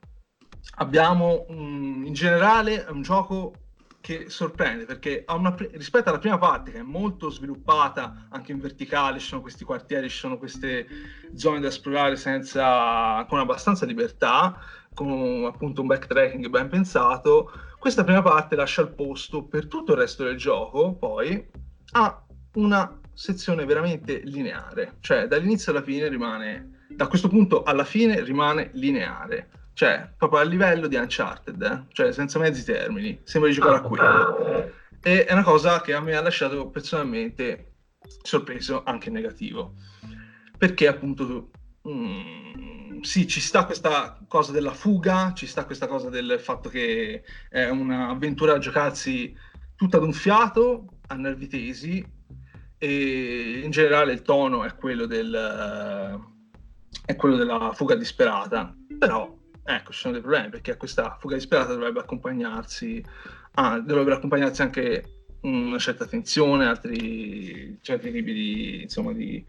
abbiamo 0.76 1.46
un, 1.50 2.04
in 2.06 2.14
generale 2.14 2.86
un 2.90 3.02
gioco 3.02 3.54
che 4.04 4.26
sorprende 4.28 4.84
perché 4.84 5.24
una, 5.30 5.56
rispetto 5.72 6.10
alla 6.10 6.20
prima 6.20 6.38
parte 6.38 6.72
che 6.72 6.80
è 6.80 6.82
molto 6.82 7.30
sviluppata 7.30 8.28
anche 8.32 8.52
in 8.52 8.60
verticale, 8.60 9.18
ci 9.18 9.28
sono 9.28 9.40
questi 9.40 9.64
quartieri, 9.64 10.10
ci 10.10 10.18
sono 10.18 10.38
queste 10.38 10.86
zone 11.36 11.62
da 11.62 11.70
esplorare 11.70 12.18
senza, 12.18 13.26
con 13.30 13.40
abbastanza 13.40 13.86
libertà, 13.86 14.60
con 14.94 15.46
appunto 15.46 15.80
un 15.80 15.88
backtracking 15.88 16.50
ben 16.50 16.68
pensato, 16.68 17.50
questa 17.80 18.04
prima 18.04 18.22
parte 18.22 18.58
lascia 18.58 18.82
il 18.82 18.94
posto 18.94 19.46
per 19.46 19.68
tutto 19.68 19.94
il 19.94 20.00
resto 20.00 20.26
del 20.26 20.36
gioco 20.36 20.96
poi 20.96 21.50
a 21.94 22.26
una 22.56 23.00
sezione 23.14 23.64
veramente 23.64 24.20
lineare, 24.26 24.98
cioè 25.00 25.28
dall'inizio 25.28 25.72
alla 25.72 25.82
fine 25.82 26.10
rimane, 26.10 26.88
da 26.90 27.08
questo 27.08 27.30
punto 27.30 27.64
alla 27.64 27.86
fine 27.86 28.22
rimane 28.22 28.70
lineare, 28.74 29.63
cioè 29.74 30.10
proprio 30.18 30.40
a 30.40 30.44
livello 30.44 30.88
di 30.88 30.96
Uncharted, 30.96 31.62
eh? 31.62 31.94
cioè 31.94 32.12
senza 32.12 32.40
mezzi 32.40 32.64
termini, 32.64 33.20
sembra 33.24 33.50
di 33.50 33.56
giocare 33.56 33.78
a 33.78 33.82
quello. 33.82 34.72
E 35.02 35.26
è 35.26 35.34
una 35.34 35.44
cosa 35.44 35.82
che 35.82 35.94
a 35.94 36.00
me 36.00 36.16
ha 36.16 36.22
lasciato 36.22 36.70
personalmente 36.70 37.74
sorpreso, 38.22 38.84
anche 38.84 39.10
negativo, 39.10 39.74
perché 40.58 40.88
appunto... 40.88 41.50
Mm, 41.88 43.02
sì, 43.02 43.28
ci 43.28 43.42
sta 43.42 43.66
questa 43.66 44.18
cosa 44.28 44.54
della 44.54 44.74
fuga, 44.74 45.34
ci 45.34 45.46
sta 45.46 45.66
questa 45.66 45.88
cosa 45.88 46.10
del 46.10 46.40
fatto 46.40 46.70
che 46.70 47.24
è 47.50 47.68
un'avventura 47.68 48.54
a 48.54 48.60
giocarsi 48.60 49.36
tutta 49.76 49.98
ad 49.98 50.04
un 50.04 50.14
fiato, 50.14 50.86
a 51.08 51.16
nervi 51.16 51.48
tesi, 51.48 52.06
e 52.78 53.62
in 53.64 53.72
generale 53.72 54.14
il 54.14 54.22
tono 54.22 54.64
è 54.64 54.76
quello, 54.76 55.06
del, 55.06 56.20
è 57.06 57.16
quello 57.16 57.36
della 57.36 57.72
fuga 57.74 57.96
disperata. 57.96 58.76
Però, 58.98 59.38
ecco, 59.64 59.92
ci 59.92 60.00
sono 60.00 60.14
dei 60.14 60.22
problemi, 60.22 60.50
perché 60.50 60.72
a 60.72 60.78
questa 60.78 61.18
fuga 61.20 61.36
disperata 61.36 61.74
dovrebbe 61.74 62.00
accompagnarsi, 62.00 63.04
ah, 63.54 63.80
dovrebbe 63.80 64.14
accompagnarsi 64.14 64.62
anche 64.62 65.26
una 65.42 65.78
certa 65.78 66.06
tensione, 66.06 66.66
altri 66.66 67.78
certi 67.82 68.12
tipi 68.12 68.34
di, 68.34 68.82
insomma, 68.84 69.14
di, 69.14 69.44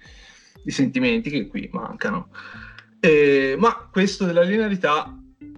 di 0.62 0.71
sentimenti 0.71 1.30
che 1.30 1.47
qui 1.47 1.68
mancano. 1.73 2.30
Eh, 3.00 3.54
ma 3.59 3.88
questo 3.92 4.25
della 4.25 4.42
linearità 4.42 5.14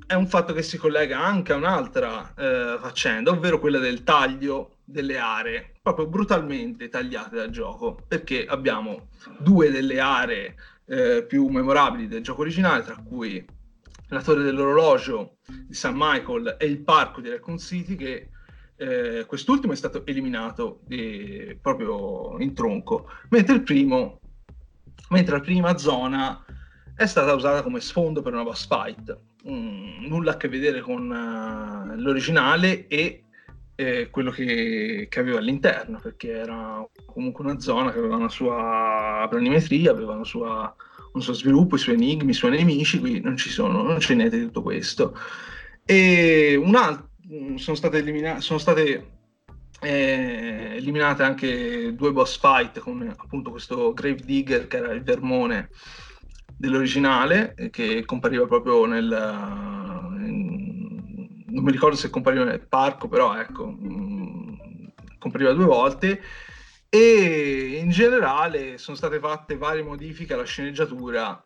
è 0.07 0.15
un 0.15 0.27
fatto 0.27 0.53
che 0.53 0.63
si 0.63 0.77
collega 0.77 1.19
anche 1.21 1.53
a 1.53 1.57
un'altra 1.57 2.33
eh, 2.37 2.77
faccenda, 2.81 3.31
ovvero 3.31 3.59
quella 3.59 3.79
del 3.79 4.05
taglio 4.05 4.79
delle 4.85 5.19
aree, 5.19 5.75
proprio 5.83 6.07
brutalmente 6.07 6.89
tagliate 6.89 7.37
dal 7.37 7.51
gioco, 7.51 7.99
perché 8.07 8.47
abbiamo 8.47 9.09
due 9.39 9.71
delle 9.71 9.99
aree 9.99 10.55
eh, 10.87 11.25
più 11.27 11.49
memorabili 11.49 12.07
del 12.07 12.23
gioco 12.23 12.43
originale, 12.43 12.85
tra 12.85 12.97
cui 12.97 13.45
la 14.09 14.23
torre 14.23 14.43
dell'orologio 14.43 15.39
di 15.47 15.75
St. 15.75 15.93
Michael 15.95 16.57
e 16.59 16.67
il 16.67 16.79
parco 16.79 17.21
di 17.21 17.31
Raccoon 17.31 17.59
City, 17.59 17.97
che 17.97 18.29
eh, 18.77 19.25
quest'ultimo 19.27 19.73
è 19.73 19.77
stato 19.77 20.05
eliminato 20.05 20.81
eh, 20.89 21.59
proprio 21.61 22.39
in 22.39 22.55
tronco, 22.55 23.11
mentre 23.31 23.55
il 23.55 23.63
primo, 23.63 24.21
mentre 25.09 25.37
la 25.37 25.43
prima 25.43 25.77
zona 25.79 26.45
è 26.95 27.07
stata 27.07 27.35
usata 27.35 27.63
come 27.63 27.81
sfondo 27.81 28.23
per 28.23 28.33
una 28.33 28.43
boss 28.43 28.67
fight. 28.67 29.19
Mm, 29.49 30.07
nulla 30.07 30.33
a 30.33 30.37
che 30.37 30.49
vedere 30.49 30.81
con 30.81 31.09
uh, 31.09 31.95
l'originale 32.01 32.89
e 32.89 33.25
eh, 33.77 34.09
quello 34.11 34.31
che, 34.31 35.07
che, 35.09 35.21
aveva 35.21 35.39
all'interno, 35.39 36.01
perché 36.01 36.33
era 36.33 36.85
comunque 37.05 37.45
una 37.45 37.61
zona 37.61 37.93
che 37.93 37.99
aveva 37.99 38.17
una 38.17 38.29
sua 38.29 39.27
planimetria, 39.29 39.91
aveva 39.91 40.15
una 40.15 40.25
sua, 40.25 40.75
un 41.17 41.23
suo 41.23 41.33
sviluppo, 41.33 41.77
i 41.77 41.79
suoi 41.79 41.95
enigmi, 41.95 42.31
i 42.31 42.35
suoi 42.35 42.53
nemici, 42.53 43.01
qui 43.01 43.21
non 43.21 43.37
ci 43.37 43.51
sono, 43.51 43.83
non 43.83 43.99
c'è 43.99 44.15
niente 44.15 44.39
di 44.39 44.45
tutto 44.45 44.63
questo. 44.63 45.19
E 45.85 46.57
un 46.57 46.75
altro, 46.75 47.11
mm, 47.33 47.57
sono 47.57 47.77
state, 47.77 47.99
elimina- 47.99 48.41
sono 48.41 48.59
state 48.59 49.15
eh, 49.81 50.75
eliminate 50.77 51.23
anche 51.23 51.95
due 51.95 52.13
boss 52.13 52.39
fight 52.39 52.79
con 52.79 53.13
appunto 53.17 53.51
questo 53.51 53.93
Grave 53.93 54.23
Digger 54.25 54.67
che 54.67 54.79
era 54.79 54.93
il 54.93 55.03
vermone 55.03 55.69
dell'originale 56.57 57.55
che 57.71 58.05
compariva 58.07 58.47
proprio 58.47 58.87
nel 58.87 59.05
in, 60.23 61.45
non 61.47 61.63
mi 61.63 61.71
ricordo 61.71 61.97
se 61.97 62.09
compariva 62.09 62.45
nel 62.45 62.67
parco 62.67 63.09
però 63.09 63.39
ecco 63.39 63.67
mh, 63.67 63.87
mm, 63.87 64.55
compariva 65.19 65.53
due 65.53 65.67
volte 65.67 66.23
e 66.89 67.79
in 67.81 67.91
generale 67.91 68.79
sono 68.79 68.97
state 68.97 69.19
fatte 69.19 69.57
varie 69.57 69.83
modifiche 69.83 70.35
alla 70.35 70.45
sceneggiatura 70.45 71.45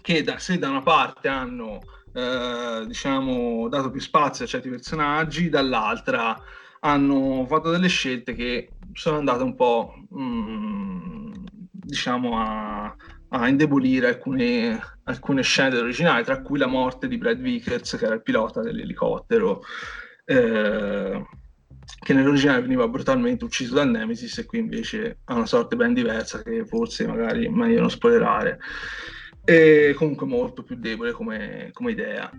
che 0.00 0.22
da, 0.22 0.38
se 0.38 0.58
da 0.58 0.70
una 0.70 0.82
parte 0.82 1.28
hanno 1.28 1.80
eh, 2.12 2.84
diciamo 2.86 3.68
dato 3.68 3.90
più 3.90 4.00
spazio 4.00 4.44
a 4.44 4.48
certi 4.48 4.68
personaggi 4.68 5.48
dall'altra 5.48 6.40
hanno 6.80 7.44
fatto 7.46 7.70
delle 7.70 7.88
scelte 7.88 8.34
che 8.34 8.72
sono 8.92 9.18
andate 9.18 9.42
un 9.42 9.54
po' 9.54 9.94
mh, 10.08 10.22
mm, 10.22 11.32
diciamo 11.70 12.38
a, 12.38 12.96
a 13.30 13.48
indebolire 13.48 14.08
alcune, 14.08 14.80
alcune 15.04 15.42
scene 15.42 15.70
dell'originale, 15.70 16.24
tra 16.24 16.40
cui 16.40 16.58
la 16.58 16.66
morte 16.66 17.08
di 17.08 17.18
Brad 17.18 17.38
Vickers, 17.38 17.96
che 17.96 18.04
era 18.04 18.14
il 18.14 18.22
pilota 18.22 18.60
dell'elicottero, 18.60 19.62
eh, 20.24 21.26
che 21.98 22.14
nell'originale 22.14 22.62
veniva 22.62 22.88
brutalmente 22.88 23.44
ucciso 23.44 23.74
da 23.74 23.84
Nemesis 23.84 24.38
e 24.38 24.46
qui 24.46 24.58
invece 24.58 25.18
ha 25.24 25.34
una 25.34 25.46
sorte 25.46 25.76
ben 25.76 25.92
diversa 25.92 26.42
che 26.42 26.64
forse 26.64 27.06
magari 27.06 27.46
è 27.46 27.48
meglio 27.48 27.80
non 27.80 27.90
spoilerare. 27.90 28.58
E 29.44 29.94
comunque 29.96 30.26
molto 30.26 30.62
più 30.62 30.76
debole 30.76 31.12
come, 31.12 31.70
come 31.72 31.90
idea. 31.90 32.30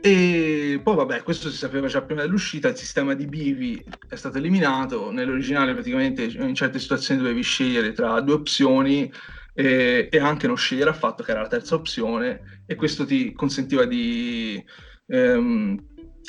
E 0.00 0.80
poi 0.82 0.94
vabbè, 0.94 1.22
questo 1.22 1.50
si 1.50 1.56
sapeva 1.56 1.88
già 1.88 2.02
prima 2.02 2.22
dell'uscita, 2.22 2.68
il 2.68 2.76
sistema 2.76 3.14
di 3.14 3.26
bivi 3.26 3.82
è 4.08 4.14
stato 4.14 4.38
eliminato, 4.38 5.10
nell'originale 5.10 5.72
praticamente 5.72 6.24
in 6.24 6.54
certe 6.54 6.78
situazioni 6.78 7.20
dovevi 7.20 7.42
scegliere 7.42 7.92
tra 7.92 8.20
due 8.20 8.34
opzioni 8.34 9.10
e, 9.52 10.08
e, 10.10 10.18
anche 10.18 10.46
non 10.46 10.56
scegliere 10.56 10.90
affatto 10.90 11.22
che 11.22 11.30
era 11.30 11.40
la 11.40 11.48
terza 11.48 11.74
opzione 11.74 12.62
e 12.66 12.74
questo 12.74 13.06
ti 13.06 13.32
consentiva 13.32 13.84
di, 13.84 14.62
ehm, 15.06 15.76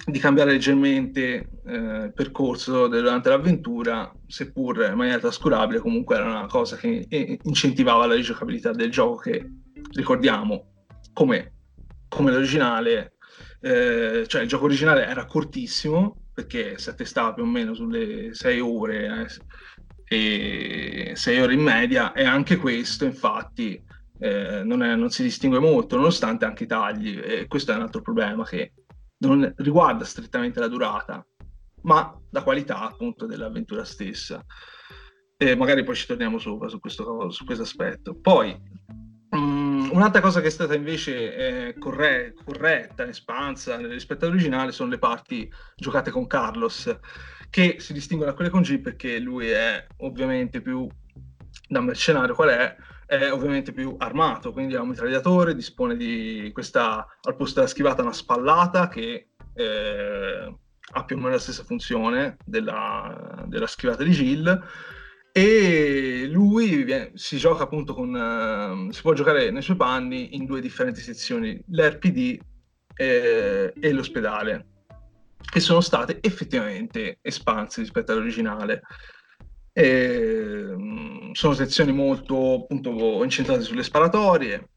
di 0.05 0.19
cambiare 0.19 0.51
leggermente 0.51 1.49
eh, 1.65 1.75
il 2.05 2.11
percorso 2.13 2.87
durante 2.87 3.29
l'avventura, 3.29 4.11
seppur 4.27 4.87
in 4.89 4.95
maniera 4.95 5.19
trascurabile, 5.19 5.79
comunque 5.79 6.15
era 6.15 6.25
una 6.25 6.47
cosa 6.47 6.75
che 6.75 7.07
incentivava 7.41 8.05
la 8.05 8.15
rigiocabilità 8.15 8.71
del 8.71 8.91
gioco 8.91 9.17
che, 9.17 9.49
ricordiamo, 9.91 10.85
come, 11.13 11.53
come 12.07 12.31
l'originale, 12.31 13.13
eh, 13.61 14.25
cioè 14.27 14.41
il 14.41 14.47
gioco 14.47 14.65
originale 14.65 15.05
era 15.05 15.25
cortissimo, 15.25 16.27
perché 16.33 16.77
si 16.77 16.89
attestava 16.89 17.33
più 17.33 17.43
o 17.43 17.47
meno 17.47 17.73
sulle 17.73 18.33
6 18.33 18.59
ore, 18.59 19.27
eh, 19.27 19.27
e 20.09 21.11
6 21.15 21.41
ore 21.41 21.53
in 21.53 21.61
media 21.61 22.13
e 22.13 22.23
anche 22.23 22.55
questo 22.55 23.03
infatti 23.03 23.81
eh, 24.19 24.61
non, 24.63 24.81
è, 24.81 24.95
non, 24.95 25.09
si 25.09 25.21
distingue 25.21 25.59
molto 25.59 25.97
nonostante 25.97 26.45
anche 26.45 26.63
i 26.63 26.67
tagli 26.67 27.19
e 27.21 27.47
questo 27.47 27.73
è 27.73 27.75
un 27.75 27.81
altro 27.81 28.01
problema 28.01 28.45
che 28.45 28.71
non 29.19 29.53
riguarda 29.57 30.05
strettamente 30.05 30.59
la 30.59 30.67
durata 30.67 31.25
ma 31.87 32.13
la 32.31 32.43
qualità 32.43 32.79
appunto 32.79 33.25
dell'avventura 33.25 33.83
stessa. 33.83 34.43
E 35.37 35.55
magari 35.55 35.83
poi 35.83 35.95
ci 35.95 36.07
torniamo 36.07 36.37
sopra 36.37 36.67
su 36.67 36.79
questo, 36.79 37.29
su 37.29 37.45
questo 37.45 37.63
aspetto. 37.63 38.19
Poi 38.19 38.59
um, 39.31 39.89
un'altra 39.93 40.21
cosa 40.21 40.41
che 40.41 40.47
è 40.47 40.51
stata 40.51 40.73
invece 40.75 41.67
eh, 41.69 41.77
corre- 41.77 42.33
corretta 42.43 43.07
espansa 43.07 43.77
rispetto 43.77 44.25
all'originale 44.25 44.71
sono 44.71 44.89
le 44.89 44.97
parti 44.97 45.49
giocate 45.75 46.11
con 46.11 46.27
Carlos 46.27 46.99
che 47.49 47.77
si 47.79 47.93
distinguono 47.93 48.31
da 48.31 48.35
quelle 48.35 48.51
con 48.51 48.61
G 48.61 48.81
perché 48.81 49.19
lui 49.19 49.47
è 49.49 49.85
ovviamente 49.97 50.61
più 50.61 50.87
da 51.69 51.81
mercenario 51.81 52.35
qual 52.35 52.49
è, 52.49 52.75
è 53.07 53.31
ovviamente 53.31 53.71
più 53.71 53.95
armato, 53.97 54.51
quindi 54.51 54.75
ha 54.75 54.81
un 54.81 54.89
mitragliatore, 54.89 55.55
dispone 55.55 55.95
di 55.95 56.51
questa, 56.53 57.07
al 57.21 57.35
posto 57.35 57.55
della 57.55 57.71
schivata, 57.71 58.01
una 58.03 58.13
spallata 58.13 58.89
che 58.89 59.29
eh, 59.53 60.55
ha 60.89 61.05
più 61.05 61.15
o 61.15 61.19
meno 61.19 61.31
la 61.31 61.39
stessa 61.39 61.63
funzione 61.63 62.37
della, 62.45 63.43
della 63.47 63.65
schivata 63.67 64.03
di 64.03 64.11
Jill 64.11 64.63
e 65.31 66.27
lui 66.29 66.83
viene, 66.83 67.11
si 67.13 67.37
gioca 67.37 67.63
appunto 67.63 67.93
con, 67.93 68.13
uh, 68.13 68.91
si 68.91 69.01
può 69.01 69.13
giocare 69.13 69.51
nei 69.51 69.61
suoi 69.61 69.77
panni 69.77 70.35
in 70.35 70.45
due 70.45 70.59
differenti 70.59 70.99
sezioni, 70.99 71.63
l'RPD 71.69 72.39
e, 72.95 73.73
e 73.79 73.91
l'ospedale 73.91 74.65
che 75.49 75.59
sono 75.59 75.79
state 75.81 76.19
effettivamente 76.21 77.19
espanse 77.21 77.81
rispetto 77.81 78.11
all'originale. 78.11 78.81
E, 79.77 80.73
mm, 80.75 81.31
sono 81.33 81.53
sezioni 81.53 81.91
molto 81.91 82.63
appunto 82.63 83.23
incentrate 83.23 83.61
sulle 83.61 83.83
sparatorie 83.83 84.69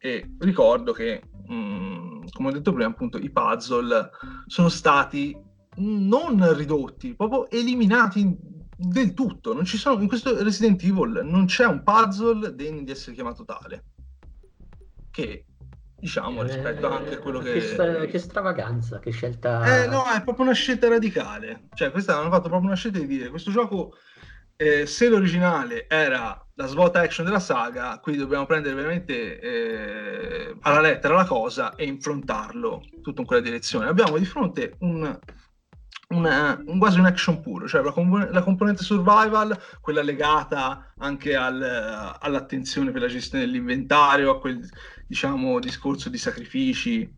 e 0.00 0.34
ricordo 0.40 0.90
che, 0.90 1.22
mh, 1.46 1.54
mm, 1.54 2.20
come 2.32 2.48
ho 2.48 2.52
detto 2.52 2.72
prima, 2.72 2.88
appunto 2.88 3.18
i 3.18 3.30
puzzle 3.30 4.10
sono 4.46 4.68
stati 4.68 5.32
non 5.76 6.56
ridotti, 6.56 7.14
proprio 7.14 7.48
eliminati 7.50 8.36
del 8.76 9.14
tutto. 9.14 9.54
Non 9.54 9.64
ci 9.64 9.76
sono, 9.76 10.02
in 10.02 10.08
questo 10.08 10.42
Resident 10.42 10.82
Evil 10.82 11.20
non 11.22 11.46
c'è 11.46 11.64
un 11.64 11.84
puzzle 11.84 12.52
degno 12.56 12.82
di 12.82 12.90
essere 12.90 13.14
chiamato 13.14 13.44
tale. 13.44 13.84
Che 15.08 15.44
diciamo, 16.00 16.42
rispetto 16.42 16.90
eh, 16.90 16.94
anche 16.94 17.14
a 17.14 17.18
quello 17.18 17.38
che... 17.38 17.60
Che, 17.60 18.06
che 18.08 18.18
stravaganza, 18.18 18.98
che 18.98 19.12
scelta... 19.12 19.82
Eh 19.82 19.86
no, 19.86 20.02
è 20.10 20.20
proprio 20.24 20.46
una 20.46 20.54
scelta 20.54 20.88
radicale. 20.88 21.68
Cioè, 21.74 21.92
questa 21.92 22.18
hanno 22.18 22.30
fatto 22.30 22.48
proprio 22.48 22.66
una 22.66 22.74
scelta 22.74 22.98
di 22.98 23.06
dire, 23.06 23.28
questo 23.28 23.52
gioco, 23.52 23.94
eh, 24.60 24.86
se 24.86 25.08
l'originale 25.08 25.86
era 25.88 26.44
la 26.54 26.66
svolta 26.66 27.00
action 27.00 27.24
della 27.24 27.38
saga, 27.38 28.00
qui 28.00 28.16
dobbiamo 28.16 28.44
prendere 28.44 28.74
veramente 28.74 29.38
eh, 29.38 30.56
alla 30.62 30.80
lettera 30.80 31.14
la 31.14 31.24
cosa 31.24 31.76
e 31.76 31.84
improntarlo 31.84 32.82
tutto 33.00 33.20
in 33.20 33.26
quella 33.26 33.40
direzione. 33.40 33.86
Abbiamo 33.86 34.18
di 34.18 34.24
fronte 34.24 34.74
un, 34.80 35.16
una, 36.08 36.60
un, 36.66 36.78
quasi 36.78 36.98
un 36.98 37.06
action 37.06 37.40
puro, 37.40 37.68
cioè 37.68 37.82
la, 37.84 37.92
comp- 37.92 38.30
la, 38.30 38.42
componente 38.42 38.82
survival, 38.82 39.56
quella 39.80 40.02
legata 40.02 40.92
anche 40.98 41.36
al, 41.36 42.16
all'attenzione 42.18 42.90
per 42.90 43.02
la 43.02 43.08
gestione 43.08 43.44
dell'inventario, 43.44 44.32
a 44.32 44.40
quel 44.40 44.68
diciamo 45.06 45.60
discorso 45.60 46.08
di 46.08 46.18
sacrifici 46.18 47.17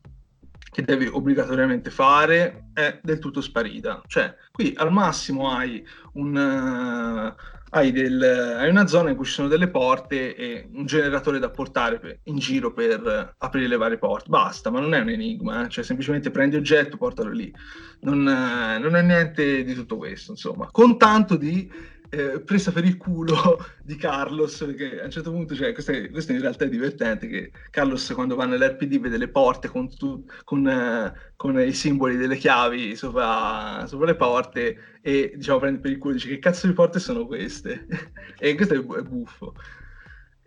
che 0.71 0.83
devi 0.83 1.07
obbligatoriamente 1.07 1.91
fare, 1.91 2.71
è 2.73 3.00
del 3.03 3.19
tutto 3.19 3.41
sparita. 3.41 4.03
Cioè, 4.07 4.35
qui 4.53 4.73
al 4.77 4.93
massimo 4.93 5.50
hai 5.50 5.85
un, 6.15 6.35
uh, 6.37 7.35
hai, 7.71 7.93
del, 7.93 8.23
hai, 8.23 8.71
una 8.71 8.87
zona 8.87 9.11
in 9.11 9.17
cui 9.17 9.25
ci 9.25 9.33
sono 9.33 9.49
delle 9.49 9.69
porte 9.69 10.35
e 10.37 10.69
un 10.73 10.87
generatore 10.87 11.39
da 11.39 11.50
portare 11.50 11.99
per, 11.99 12.21
in 12.25 12.39
giro 12.39 12.73
per 12.73 13.35
aprire 13.39 13.67
le 13.67 13.77
varie 13.77 13.99
porte. 13.99 14.29
Basta, 14.29 14.71
ma 14.71 14.81
non 14.81 14.95
è 14.95 15.00
un 15.00 15.09
enigma, 15.09 15.65
eh? 15.65 15.69
cioè 15.69 15.83
semplicemente 15.83 16.31
prendi 16.31 16.57
oggetto, 16.57 16.97
portalo 16.97 17.31
lì. 17.31 17.53
Non, 18.00 18.27
eh, 18.29 18.79
non, 18.79 18.95
è 18.95 19.03
niente 19.03 19.65
di 19.65 19.75
tutto 19.75 19.97
questo, 19.97 20.31
insomma. 20.33 20.69
Con 20.71 20.97
tanto 20.97 21.37
di 21.37 21.71
eh, 22.11 22.40
presa 22.40 22.73
per 22.73 22.85
il 22.85 22.97
culo 22.97 23.64
di 23.83 23.97
Carlos, 23.97 24.59
perché 24.59 25.00
a 25.00 25.05
un 25.05 25.11
certo 25.11 25.31
punto, 25.31 25.55
cioè, 25.55 25.73
questo, 25.73 25.93
è, 25.93 26.11
questo 26.11 26.33
in 26.33 26.40
realtà 26.40 26.64
è 26.64 26.69
divertente, 26.69 27.29
che 27.29 27.52
Carlos 27.71 28.12
quando 28.14 28.35
va 28.35 28.47
nell'RPD 28.47 28.99
vede 28.99 29.17
le 29.17 29.29
porte 29.29 29.69
con, 29.69 29.88
tu, 29.97 30.25
con, 30.45 30.69
eh, 30.69 31.12
con 31.37 31.59
i 31.61 31.73
simboli 31.73 32.17
delle 32.17 32.37
chiavi 32.37 32.97
sopra, 32.97 33.87
sopra, 33.87 34.07
le 34.07 34.17
porte 34.17 34.99
e 35.00 35.33
diciamo 35.37 35.61
prende 35.61 35.81
per 35.81 35.93
il 35.93 35.99
culo 35.99 36.12
e 36.12 36.17
dice 36.17 36.29
che 36.29 36.38
cazzo 36.38 36.67
di 36.67 36.73
porte 36.73 36.99
sono 36.99 37.26
queste? 37.26 37.87
e 38.38 38.55
questo 38.55 38.75
è, 38.75 38.79
è 38.79 39.02
buffo. 39.02 39.55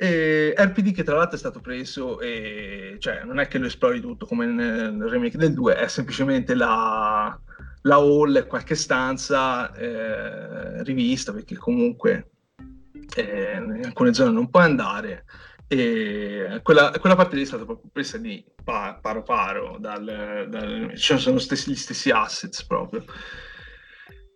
E 0.03 0.53
RPD 0.57 0.93
che 0.93 1.03
tra 1.03 1.15
l'altro 1.15 1.35
è 1.35 1.39
stato 1.39 1.61
preso, 1.61 2.19
e, 2.19 2.97
cioè 2.99 3.23
non 3.23 3.39
è 3.39 3.47
che 3.47 3.57
lo 3.57 3.67
esplori 3.67 4.01
tutto 4.01 4.25
come 4.25 4.45
nel 4.45 5.01
remake 5.07 5.37
del 5.37 5.53
2, 5.53 5.77
è 5.77 5.87
semplicemente 5.87 6.55
la, 6.55 7.39
la 7.83 7.95
hall 7.95 8.45
qualche 8.45 8.75
stanza 8.75 9.73
eh, 9.73 10.83
rivista 10.83 11.31
perché 11.31 11.55
comunque 11.55 12.31
eh, 13.15 13.53
in 13.55 13.81
alcune 13.85 14.13
zone 14.13 14.31
non 14.31 14.49
puoi 14.49 14.63
andare. 14.63 15.23
E 15.69 16.59
quella, 16.63 16.91
quella 16.99 17.15
parte 17.15 17.37
lì 17.37 17.43
è 17.43 17.45
stata 17.45 17.63
proprio 17.63 17.89
presa 17.89 18.17
di 18.17 18.43
pa- 18.61 18.99
paro 19.01 19.23
paro 19.23 19.77
dal, 19.79 20.47
dal, 20.49 20.97
cioè 20.97 21.17
sono 21.17 21.39
stessi, 21.39 21.71
gli 21.71 21.75
stessi 21.75 22.09
assets 22.09 22.65
proprio. 22.65 23.05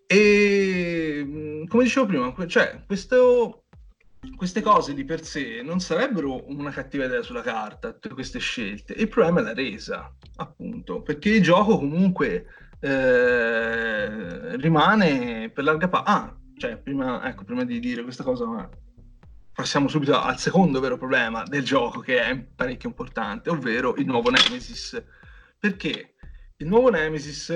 E 0.08 1.66
come 1.68 1.84
dicevo 1.84 2.06
prima 2.06 2.34
cioè 2.48 2.84
questo 2.88 3.64
queste 4.36 4.62
cose 4.62 4.94
di 4.94 5.04
per 5.04 5.24
sé 5.24 5.62
non 5.64 5.80
sarebbero 5.80 6.50
una 6.50 6.72
cattiva 6.72 7.06
idea 7.06 7.22
sulla 7.22 7.42
carta, 7.42 7.94
tutte 7.94 8.14
queste 8.14 8.40
scelte. 8.40 8.94
Il 8.94 9.08
problema 9.08 9.40
è 9.40 9.44
la 9.44 9.54
resa, 9.54 10.14
appunto, 10.38 11.02
perché 11.02 11.30
il 11.30 11.44
gioco 11.44 11.78
comunque 11.78 12.46
eh, 12.80 14.58
rimane 14.58 15.50
per 15.50 15.64
larga 15.64 15.88
parte. 15.88 16.10
Ah, 16.10 16.36
cioè, 16.58 16.78
prima, 16.78 17.28
ecco, 17.28 17.44
prima 17.44 17.64
di 17.64 17.80
dire 17.80 18.04
questa 18.04 18.24
cosa, 18.24 18.70
passiamo 19.54 19.88
subito 19.88 20.20
al 20.20 20.38
secondo 20.38 20.80
vero 20.80 20.98
problema 20.98 21.44
del 21.44 21.64
gioco, 21.64 22.00
che 22.00 22.22
è 22.22 22.38
parecchio 22.38 22.90
importante, 22.90 23.50
ovvero 23.50 23.96
il 23.96 24.06
nuovo 24.06 24.30
Nemesis. 24.30 25.02
Perché 25.60 26.16
il 26.58 26.68
nuovo 26.68 26.90
Nemesis 26.90 27.52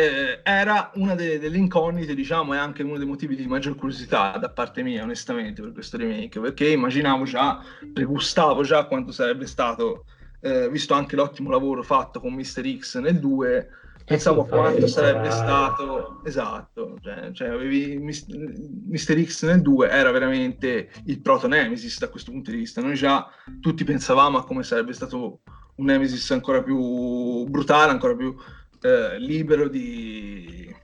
eh, 0.00 0.40
era 0.42 0.90
una 0.94 1.14
delle, 1.14 1.38
delle, 1.38 1.58
incognite, 1.58 2.14
diciamo, 2.14 2.54
e 2.54 2.58
anche 2.58 2.82
uno 2.82 2.96
dei 2.96 3.06
motivi 3.06 3.36
di 3.36 3.46
maggior 3.46 3.76
curiosità 3.76 4.36
da 4.38 4.50
parte 4.50 4.82
mia, 4.82 5.02
onestamente, 5.02 5.62
per 5.62 5.72
questo 5.72 5.96
remake, 5.96 6.40
perché 6.40 6.68
immaginavo 6.70 7.24
già, 7.24 7.62
pregustavo 7.92 8.62
già 8.62 8.84
quanto 8.84 9.12
sarebbe 9.12 9.46
stato, 9.46 10.04
eh, 10.40 10.68
visto 10.70 10.94
anche 10.94 11.16
l'ottimo 11.16 11.50
lavoro 11.50 11.82
fatto 11.82 12.20
con 12.20 12.32
Mr. 12.32 12.78
X 12.78 12.98
nel 12.98 13.18
2, 13.18 13.68
pensavo 14.10 14.42
a 14.42 14.46
quanto 14.46 14.88
sarebbe 14.88 15.30
stato 15.30 16.20
esatto 16.24 16.98
cioè, 17.00 17.30
cioè 17.30 17.48
avevi 17.48 17.96
Mister 17.96 19.24
X 19.24 19.44
nel 19.46 19.62
2 19.62 19.88
era 19.88 20.10
veramente 20.10 20.90
il 21.04 21.20
proto 21.20 21.46
Nemesis 21.46 22.00
da 22.00 22.08
questo 22.08 22.32
punto 22.32 22.50
di 22.50 22.56
vista 22.56 22.80
noi 22.80 22.94
già 22.94 23.30
tutti 23.60 23.84
pensavamo 23.84 24.38
a 24.38 24.44
come 24.44 24.64
sarebbe 24.64 24.94
stato 24.94 25.42
un 25.76 25.84
Nemesis 25.84 26.28
ancora 26.32 26.60
più 26.60 27.44
brutale 27.44 27.92
ancora 27.92 28.16
più 28.16 28.34
eh, 28.82 29.18
libero 29.18 29.68
di, 29.68 30.74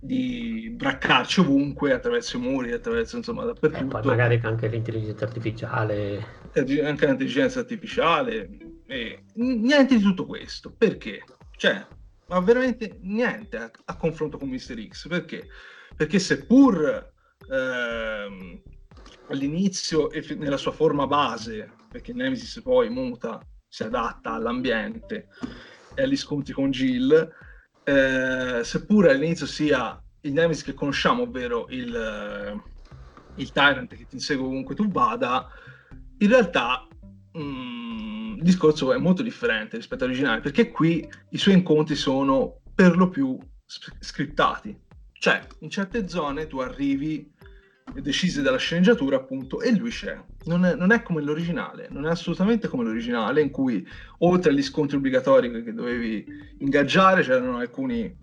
di 0.00 0.72
braccarci 0.74 1.40
ovunque 1.40 1.92
attraverso 1.92 2.36
i 2.36 2.40
muri 2.40 2.72
attraverso 2.72 3.16
insomma 3.16 3.44
dappertutto 3.44 3.98
eh, 3.98 4.02
poi 4.02 4.04
magari 4.04 4.40
anche 4.42 4.68
l'intelligenza 4.68 5.24
artificiale 5.24 6.26
eh, 6.52 6.84
anche 6.84 7.06
l'intelligenza 7.06 7.60
artificiale 7.60 8.48
e 8.86 9.24
niente 9.34 9.96
di 9.96 10.02
tutto 10.02 10.26
questo 10.26 10.72
perché 10.76 11.22
cioè 11.56 11.86
ma 12.26 12.40
veramente 12.40 12.98
niente 13.02 13.56
a, 13.56 13.70
a 13.84 13.96
confronto 13.96 14.38
con 14.38 14.48
Mister 14.48 14.80
X. 14.86 15.08
Perché? 15.08 15.46
Perché 15.96 16.18
seppur 16.18 17.12
ehm, 17.50 18.62
all'inizio 19.28 20.10
e 20.10 20.24
nella 20.36 20.56
sua 20.56 20.72
forma 20.72 21.06
base, 21.06 21.70
perché 21.88 22.12
Nemesis 22.12 22.60
poi 22.62 22.88
muta, 22.88 23.40
si 23.68 23.82
adatta 23.82 24.32
all'ambiente 24.32 25.28
e 25.94 26.02
agli 26.02 26.16
scontri 26.16 26.52
con 26.52 26.70
Jill, 26.70 27.32
eh, 27.84 28.60
seppur 28.62 29.08
all'inizio 29.08 29.46
sia 29.46 30.00
il 30.22 30.32
Nemesis 30.32 30.64
che 30.64 30.74
conosciamo, 30.74 31.22
ovvero 31.22 31.66
il, 31.68 32.62
il 33.36 33.52
Tyrant 33.52 33.94
che 33.94 34.06
ti 34.06 34.14
insegue 34.14 34.44
ovunque 34.44 34.74
tu 34.74 34.88
vada, 34.88 35.48
in 36.18 36.28
realtà 36.28 36.86
mh, 37.32 37.40
mm, 37.40 38.36
il 38.36 38.42
discorso 38.42 38.92
è 38.92 38.98
molto 38.98 39.22
differente 39.22 39.76
rispetto 39.76 40.04
all'originale, 40.04 40.40
perché 40.40 40.70
qui 40.70 41.06
i 41.30 41.38
suoi 41.38 41.54
incontri 41.54 41.94
sono 41.94 42.60
per 42.74 42.96
lo 42.96 43.08
più 43.08 43.38
scriptati. 43.66 44.78
Cioè, 45.12 45.46
in 45.60 45.70
certe 45.70 46.08
zone 46.08 46.46
tu 46.46 46.58
arrivi 46.58 47.32
decise 48.00 48.42
dalla 48.42 48.56
sceneggiatura, 48.56 49.16
appunto, 49.16 49.60
e 49.60 49.74
lui 49.76 49.90
c'è. 49.90 50.18
Non 50.44 50.64
è, 50.64 50.74
non 50.74 50.92
è, 50.92 51.02
come 51.02 51.22
l'originale, 51.22 51.88
non 51.90 52.06
è 52.06 52.10
assolutamente 52.10 52.68
come 52.68 52.84
l'originale, 52.84 53.40
in 53.40 53.50
cui 53.50 53.86
oltre 54.18 54.50
agli 54.50 54.62
scontri 54.62 54.96
obbligatori 54.96 55.50
che 55.62 55.72
dovevi 55.72 56.24
ingaggiare, 56.58 57.22
c'erano 57.22 57.58
alcuni 57.58 58.22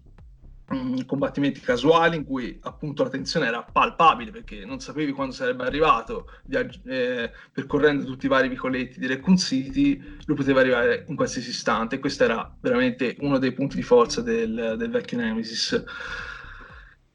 Mm, 0.74 1.02
combattimenti 1.06 1.60
casuali 1.60 2.16
in 2.16 2.24
cui 2.24 2.58
appunto 2.62 3.04
la 3.04 3.10
tensione 3.10 3.46
era 3.48 3.62
palpabile 3.62 4.32
perché 4.32 4.64
non 4.64 4.80
sapevi 4.80 5.12
quando 5.12 5.34
sarebbe 5.34 5.66
arrivato 5.66 6.30
viaggi- 6.46 6.82
eh, 6.86 7.30
percorrendo 7.52 8.06
tutti 8.06 8.28
i 8.28 8.30
vari 8.30 8.48
vicoletti 8.48 8.98
di 8.98 9.08
Raccoon 9.08 9.38
City 9.38 10.02
lui 10.24 10.38
poteva 10.38 10.62
arrivare 10.62 11.04
in 11.10 11.18
qualsiasi 11.18 11.50
istante 11.50 12.00
questo 12.00 12.24
era 12.24 12.56
veramente 12.62 13.18
uno 13.20 13.38
dei 13.38 13.52
punti 13.52 13.76
di 13.76 13.82
forza 13.82 14.22
del, 14.22 14.76
del 14.78 14.90
vecchio 14.90 15.18
Nemesis 15.18 15.84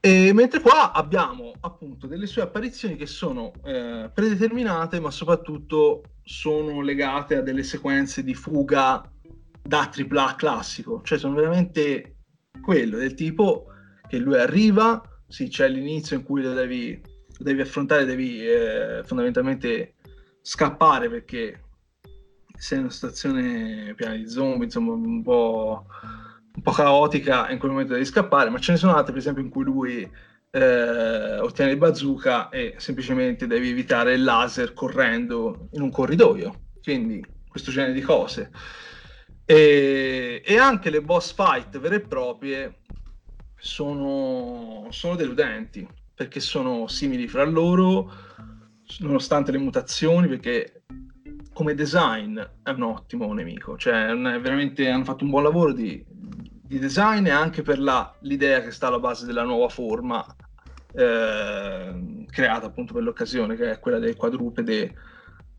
e 0.07 0.33
mentre 0.33 0.61
qua 0.61 0.92
abbiamo 0.92 1.53
appunto 1.62 2.07
delle 2.07 2.29
sue 2.29 2.42
apparizioni 2.42 2.95
che 2.95 3.07
sono 3.07 3.51
eh, 3.64 4.09
predeterminate 4.14 5.01
ma 5.01 5.11
soprattutto 5.11 6.03
sono 6.23 6.81
legate 6.81 7.38
a 7.38 7.40
delle 7.40 7.64
sequenze 7.64 8.23
di 8.23 8.33
fuga 8.33 9.03
da 9.61 9.90
AAA 9.92 10.37
classico. 10.37 11.03
Cioè 11.03 11.19
sono 11.19 11.35
veramente 11.35 12.19
quello 12.62 12.99
del 12.99 13.14
tipo 13.14 13.66
che 14.09 14.19
lui 14.19 14.38
arriva, 14.38 15.03
sì, 15.27 15.49
c'è 15.49 15.69
l'inizio 15.69 16.16
in 16.16 16.23
cui 16.23 16.40
lo 16.40 16.53
devi, 16.53 17.01
lo 17.38 17.45
devi 17.45 17.62
affrontare, 17.62 18.05
devi 18.05 18.47
eh, 18.47 19.03
fondamentalmente 19.05 19.95
scappare 20.40 21.11
perché 21.11 21.64
sei 22.57 22.79
in 22.79 22.85
una 22.85 22.92
situazione 22.92 23.92
piena 23.97 24.14
di 24.14 24.29
zombie, 24.29 24.66
insomma, 24.66 24.92
un 24.92 25.23
po', 25.25 25.87
un 26.57 26.62
po' 26.62 26.73
caotica, 26.73 27.51
in 27.51 27.59
quel 27.59 27.71
momento 27.71 27.92
devi 27.92 28.07
scappare, 28.07 28.49
ma 28.49 28.59
ce 28.59 28.73
ne 28.73 28.79
sono 28.79 28.95
altre, 28.95 29.12
per 29.12 29.21
esempio, 29.21 29.42
in 29.42 29.51
cui 29.51 29.64
lui 29.64 30.11
eh, 30.51 31.38
ottiene 31.38 31.73
il 31.73 31.77
bazooka 31.77 32.49
e 32.49 32.75
semplicemente 32.79 33.47
devi 33.47 33.69
evitare 33.71 34.14
il 34.14 34.25
laser 34.25 34.73
correndo 34.73 35.69
in 35.73 35.83
un 35.83 35.90
corridoio. 35.90 36.62
Quindi 36.83 37.23
questo 37.47 37.71
genere 37.71 37.92
di 37.92 38.01
cose. 38.01 38.51
E, 39.45 40.42
e, 40.45 40.59
anche 40.59 40.90
le 40.90 41.03
boss 41.03 41.35
fight 41.35 41.79
vere 41.79 41.97
e 41.97 42.01
proprie 42.01 42.81
sono, 43.57 44.87
sono 44.90 45.14
deludenti 45.14 45.87
perché 46.14 46.40
sono 46.40 46.88
simili 46.88 47.29
fra 47.29 47.45
loro 47.45 48.11
nonostante 49.01 49.53
le 49.53 49.59
mutazioni 49.59 50.27
perché 50.27 50.85
come 51.53 51.75
design 51.75 52.38
è 52.38 52.71
un 52.71 52.83
ottimo 52.83 53.33
nemico 53.33 53.77
cioè 53.77 54.07
veramente 54.16 54.88
hanno 54.88 55.05
fatto 55.05 55.25
un 55.25 55.31
buon 55.31 55.42
lavoro 55.45 55.73
di, 55.73 56.05
di 56.66 56.79
design 56.79 57.26
e 57.26 57.31
anche 57.31 57.62
per 57.62 57.79
la, 57.79 58.14
l'idea 58.20 58.61
che 58.62 58.70
sta 58.70 58.88
alla 58.88 58.98
base 58.98 59.26
della 59.26 59.44
nuova 59.44 59.68
forma 59.68 60.24
eh, 60.92 62.24
creata 62.31 62.66
appunto 62.66 62.94
per 62.94 63.02
l'occasione 63.02 63.57
che 63.57 63.70
è 63.72 63.79
quella 63.79 63.98
del 63.98 64.16
quadrupede 64.16 64.94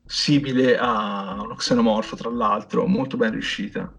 simile 0.05 0.77
a 0.77 1.37
uno 1.41 1.55
xenomorfo, 1.55 2.15
tra 2.15 2.29
l'altro, 2.29 2.87
molto 2.87 3.17
ben 3.17 3.31
riuscita. 3.31 3.93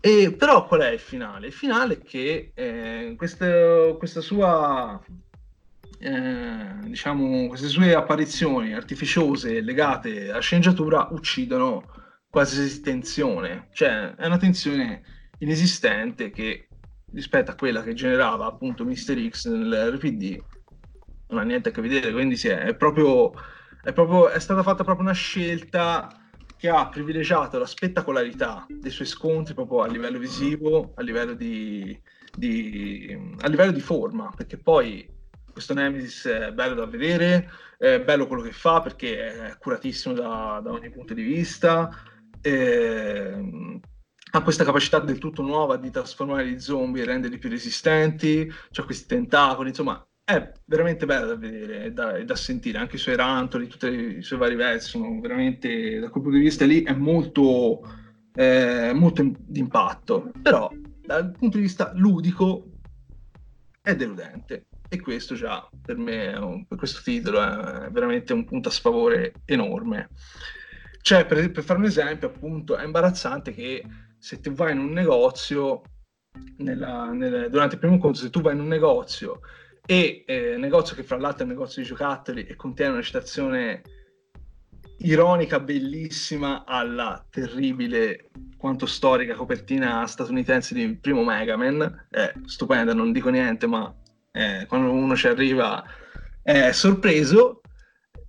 E, 0.00 0.32
però 0.32 0.66
qual 0.66 0.80
è 0.80 0.90
il 0.90 0.98
finale? 0.98 1.48
Il 1.48 1.52
finale 1.52 1.94
è 1.94 2.02
che 2.02 2.52
eh, 2.54 3.14
questa, 3.16 3.94
questa 3.98 4.20
sua 4.20 4.98
eh, 5.98 6.66
diciamo 6.84 7.48
queste 7.48 7.68
sue 7.68 7.94
apparizioni 7.94 8.72
artificiose 8.72 9.60
legate 9.60 10.30
alla 10.30 10.40
sceneggiatura 10.40 11.08
uccidono 11.10 11.84
qualsiasi 12.30 12.80
tensione, 12.80 13.68
cioè 13.72 14.14
è 14.14 14.26
una 14.26 14.38
tensione 14.38 15.02
inesistente 15.40 16.30
che 16.30 16.68
rispetto 17.12 17.50
a 17.50 17.54
quella 17.54 17.82
che 17.82 17.94
generava 17.94 18.46
appunto 18.46 18.84
Mister 18.84 19.18
X 19.28 19.48
nell'RPD 19.48 20.38
non 21.28 21.40
ha 21.40 21.42
niente 21.42 21.68
a 21.68 21.72
che 21.72 21.80
vedere, 21.80 22.12
quindi 22.12 22.36
sì, 22.36 22.48
è 22.48 22.74
proprio, 22.74 23.32
è 23.82 23.92
proprio 23.92 24.28
è 24.28 24.38
stata 24.40 24.62
fatta 24.62 24.84
proprio 24.84 25.04
una 25.04 25.14
scelta 25.14 26.08
che 26.56 26.68
ha 26.68 26.88
privilegiato 26.88 27.58
la 27.58 27.66
spettacolarità 27.66 28.66
dei 28.68 28.90
suoi 28.90 29.06
scontri 29.06 29.54
proprio 29.54 29.80
a 29.82 29.86
livello 29.86 30.18
visivo, 30.18 30.92
a 30.96 31.02
livello 31.02 31.32
di, 31.32 31.98
di, 32.36 33.16
a 33.40 33.48
livello 33.48 33.72
di 33.72 33.80
forma, 33.80 34.30
perché 34.36 34.58
poi 34.58 35.08
questo 35.50 35.72
Nemesis 35.72 36.26
è 36.26 36.52
bello 36.52 36.74
da 36.74 36.86
vedere, 36.86 37.48
è 37.78 38.00
bello 38.00 38.26
quello 38.26 38.42
che 38.42 38.52
fa 38.52 38.80
perché 38.80 39.48
è 39.48 39.56
curatissimo 39.58 40.14
da, 40.14 40.60
da 40.62 40.70
ogni 40.70 40.90
punto 40.90 41.14
di 41.14 41.22
vista, 41.22 41.88
ha 44.30 44.42
questa 44.42 44.64
capacità 44.64 44.98
del 45.00 45.18
tutto 45.18 45.42
nuova 45.42 45.76
di 45.76 45.90
trasformare 45.90 46.48
gli 46.48 46.60
zombie 46.60 47.02
e 47.02 47.06
renderli 47.06 47.38
più 47.38 47.48
resistenti, 47.48 48.50
ha 48.72 48.84
questi 48.84 49.06
tentacoli, 49.06 49.70
insomma 49.70 50.04
è 50.22 50.52
veramente 50.66 51.06
bello 51.06 51.26
da 51.26 51.34
vedere 51.34 51.84
e 51.86 51.92
da, 51.92 52.22
da, 52.22 52.36
sentire, 52.36 52.78
anche 52.78 52.96
i 52.96 53.00
suoi 53.00 53.16
rantoli, 53.16 53.66
tutti 53.66 53.88
i 53.88 54.22
suoi 54.22 54.38
vari 54.38 54.54
versi, 54.54 54.90
sono 54.90 55.18
veramente, 55.20 55.98
da 55.98 56.08
quel 56.08 56.22
punto 56.22 56.38
di 56.38 56.44
vista 56.44 56.64
lì, 56.64 56.84
è 56.84 56.94
molto, 56.94 57.80
eh, 58.34 58.92
molto 58.94 59.28
d'impatto, 59.38 60.30
però 60.40 60.70
dal 61.04 61.32
punto 61.32 61.56
di 61.56 61.64
vista 61.64 61.90
ludico 61.96 62.66
è 63.82 63.96
deludente 63.96 64.66
e 64.88 65.00
questo 65.00 65.34
già 65.34 65.68
per 65.82 65.96
me, 65.96 66.64
per 66.68 66.78
questo 66.78 67.00
titolo, 67.02 67.40
è 67.42 67.90
veramente 67.90 68.32
un 68.32 68.44
punto 68.44 68.68
a 68.68 68.72
sfavore 68.72 69.32
enorme. 69.44 70.10
Cioè, 71.02 71.24
per, 71.26 71.50
per 71.50 71.64
fare 71.64 71.78
un 71.78 71.86
esempio, 71.86 72.28
appunto, 72.28 72.76
è 72.76 72.84
imbarazzante 72.84 73.52
che 73.52 73.82
se 74.20 74.38
tu 74.40 74.52
vai 74.52 74.72
in 74.72 74.78
un 74.78 74.92
negozio, 74.92 75.80
nella, 76.58 77.10
nel, 77.10 77.48
durante 77.50 77.74
il 77.74 77.80
primo 77.80 77.94
incontro, 77.94 78.22
se 78.22 78.30
tu 78.30 78.40
vai 78.40 78.54
in 78.54 78.60
un 78.60 78.68
negozio 78.68 79.40
e 79.86 80.24
eh, 80.26 80.56
negozio 80.56 80.94
che 80.94 81.02
fra 81.02 81.18
l'altro 81.18 81.40
è 81.40 81.46
un 81.46 81.54
negozio 81.54 81.82
di 81.82 81.88
giocattoli 81.88 82.44
e 82.46 82.54
contiene 82.54 82.92
una 82.92 83.02
citazione 83.02 83.82
ironica, 84.98 85.58
bellissima 85.58 86.64
alla 86.64 87.24
terribile 87.30 88.28
quanto 88.56 88.84
storica 88.84 89.34
copertina 89.34 90.06
statunitense 90.06 90.74
di 90.74 90.94
primo 90.96 91.24
Mega 91.24 91.56
Man, 91.56 92.06
è 92.10 92.32
stupenda, 92.44 92.92
non 92.92 93.10
dico 93.10 93.30
niente, 93.30 93.66
ma 93.66 93.92
eh, 94.32 94.66
quando 94.68 94.92
uno 94.92 95.16
ci 95.16 95.28
arriva 95.28 95.82
è 96.42 96.70
sorpreso, 96.72 97.62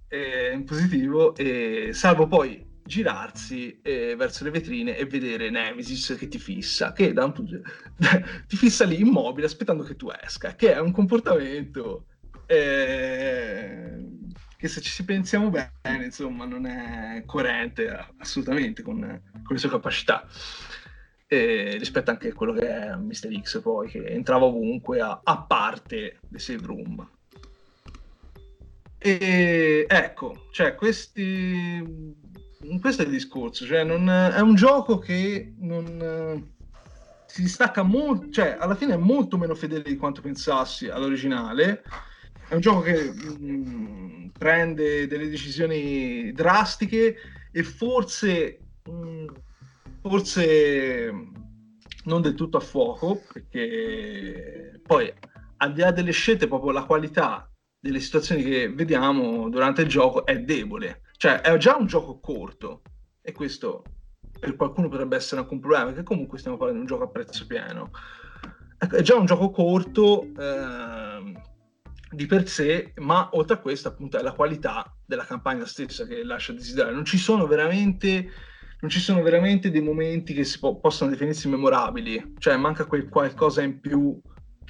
è 0.07 0.51
in 0.53 0.63
positivo, 0.63 1.35
e 1.35 1.89
salvo 1.91 2.27
poi 2.27 2.70
girarsi 2.91 3.79
eh, 3.81 4.15
verso 4.17 4.43
le 4.43 4.49
vetrine 4.49 4.97
e 4.97 5.05
vedere 5.05 5.49
Nemesis 5.49 6.17
che 6.19 6.27
ti 6.27 6.37
fissa, 6.37 6.91
che 6.91 7.13
da 7.13 7.23
un 7.23 7.31
punto 7.31 7.61
ti 8.47 8.57
fissa 8.57 8.83
lì 8.83 8.99
immobile 8.99 9.45
aspettando 9.45 9.83
che 9.83 9.95
tu 9.95 10.11
esca, 10.11 10.55
che 10.55 10.73
è 10.73 10.79
un 10.79 10.91
comportamento 10.91 12.07
eh, 12.47 14.09
che 14.57 14.67
se 14.67 14.81
ci 14.81 15.05
pensiamo 15.05 15.49
bene, 15.49 16.03
insomma, 16.03 16.43
non 16.43 16.65
è 16.65 17.23
coerente 17.25 17.87
assolutamente 18.17 18.81
con, 18.81 18.99
con 18.99 19.55
le 19.55 19.57
sue 19.57 19.69
capacità. 19.69 20.27
E 21.27 21.77
rispetto 21.77 22.11
anche 22.11 22.27
a 22.27 22.33
quello 22.33 22.51
che 22.51 22.67
è 22.67 22.93
Mr. 22.93 23.39
X 23.41 23.61
poi, 23.61 23.89
che 23.89 24.05
entrava 24.05 24.43
ovunque 24.43 24.99
a, 24.99 25.21
a 25.23 25.37
parte 25.43 26.19
le 26.27 26.39
save 26.39 26.65
room. 26.65 27.09
E 28.97 29.85
ecco, 29.87 30.47
cioè 30.51 30.75
questi 30.75 32.19
questo 32.79 33.01
è 33.01 33.05
il 33.05 33.11
discorso, 33.11 33.65
cioè 33.65 33.83
non, 33.83 34.09
è 34.09 34.39
un 34.39 34.55
gioco 34.55 34.97
che 34.97 35.53
non 35.59 36.49
si 37.25 37.41
distacca 37.41 37.81
molto, 37.83 38.29
cioè 38.29 38.57
alla 38.59 38.75
fine 38.75 38.93
è 38.93 38.97
molto 38.97 39.37
meno 39.37 39.55
fedele 39.55 39.83
di 39.83 39.95
quanto 39.95 40.21
pensassi 40.21 40.89
all'originale. 40.89 41.83
È 42.47 42.53
un 42.53 42.59
gioco 42.59 42.81
che 42.81 43.09
mh, 43.09 43.45
mm, 43.45 44.27
prende 44.37 45.07
delle 45.07 45.29
decisioni 45.29 46.33
drastiche 46.33 47.15
e 47.51 47.63
forse, 47.63 48.59
mh, 48.83 48.91
mm, 48.91 49.27
forse 50.01 51.11
non 52.03 52.21
del 52.21 52.35
tutto 52.35 52.57
a 52.57 52.61
fuoco, 52.61 53.21
perché 53.31 54.81
poi 54.85 55.11
al 55.57 55.73
di 55.73 55.81
là 55.81 55.91
delle 55.91 56.11
scelte, 56.11 56.47
proprio 56.47 56.71
la 56.71 56.83
qualità 56.83 57.49
delle 57.79 57.99
situazioni 57.99 58.43
che 58.43 58.69
vediamo 58.69 59.49
durante 59.49 59.83
il 59.83 59.87
gioco 59.87 60.25
è 60.25 60.37
debole 60.39 61.01
cioè, 61.21 61.41
è 61.41 61.55
già 61.57 61.75
un 61.75 61.85
gioco 61.85 62.19
corto 62.19 62.81
e 63.21 63.31
questo 63.31 63.83
per 64.39 64.55
qualcuno 64.55 64.89
potrebbe 64.89 65.17
essere 65.17 65.39
anche 65.39 65.53
un 65.53 65.59
problema, 65.59 65.85
perché 65.85 66.01
comunque 66.01 66.39
stiamo 66.39 66.57
parlando 66.57 66.83
di 66.83 66.89
un 66.89 66.97
gioco 66.97 67.07
a 67.07 67.13
prezzo 67.13 67.45
pieno. 67.45 67.91
Ecco, 68.75 68.95
è 68.95 69.03
già 69.03 69.13
un 69.17 69.27
gioco 69.27 69.51
corto 69.51 70.23
eh, 70.23 71.33
di 72.09 72.25
per 72.25 72.47
sé, 72.47 72.93
ma 72.95 73.29
oltre 73.33 73.57
a 73.57 73.59
questo, 73.59 73.87
appunto, 73.87 74.17
è 74.17 74.23
la 74.23 74.31
qualità 74.31 74.91
della 75.05 75.23
campagna 75.23 75.67
stessa 75.67 76.07
che 76.07 76.23
lascia 76.23 76.53
desiderare. 76.53 76.95
Non 76.95 77.05
ci 77.05 77.19
sono 77.19 77.45
veramente 77.45 78.31
non 78.79 78.89
ci 78.89 78.99
sono 78.99 79.21
veramente 79.21 79.69
dei 79.69 79.83
momenti 79.83 80.33
che 80.33 80.43
si 80.43 80.57
po- 80.57 80.79
possono 80.79 81.11
definirsi 81.11 81.47
memorabili, 81.47 82.33
cioè 82.39 82.57
manca 82.57 82.85
quel 82.85 83.07
qualcosa 83.09 83.61
in 83.61 83.79
più 83.79 84.19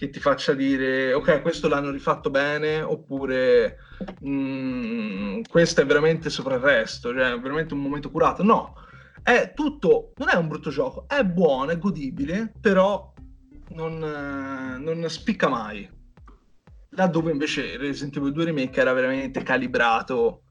che 0.02 0.10
ti 0.10 0.20
faccia 0.20 0.54
dire 0.54 1.14
ok 1.14 1.44
questo 1.44 1.68
l'hanno 1.68 1.92
rifatto 1.92 2.32
bene 2.32 2.82
oppure 2.82 3.78
mm, 4.26 5.42
questo 5.48 5.82
è 5.82 5.86
veramente 5.86 6.32
sopra 6.32 6.56
il 6.56 6.62
resto 6.62 7.14
cioè 7.14 7.34
è 7.34 7.40
veramente 7.40 7.76
un 7.76 7.82
momento 7.82 8.10
curato 8.10 8.42
no 8.42 8.74
è 9.22 9.54
tutto 9.54 10.14
non 10.18 10.30
è 10.30 10.36
un 10.36 10.48
brutto 10.48 10.72
gioco 10.72 11.06
è 11.08 11.24
buono 11.24 11.70
è 11.70 11.78
godibile 11.78 12.52
però 12.60 13.12
non, 13.74 14.00
non 14.00 15.10
spicca 15.10 15.48
mai. 15.48 15.90
Laddove 16.94 17.32
invece 17.32 17.78
Resident 17.78 18.18
Evil 18.18 18.34
2 18.34 18.46
Remake 18.46 18.82
era 18.82 18.94
veramente 18.94 19.44
calibrato 19.44 20.44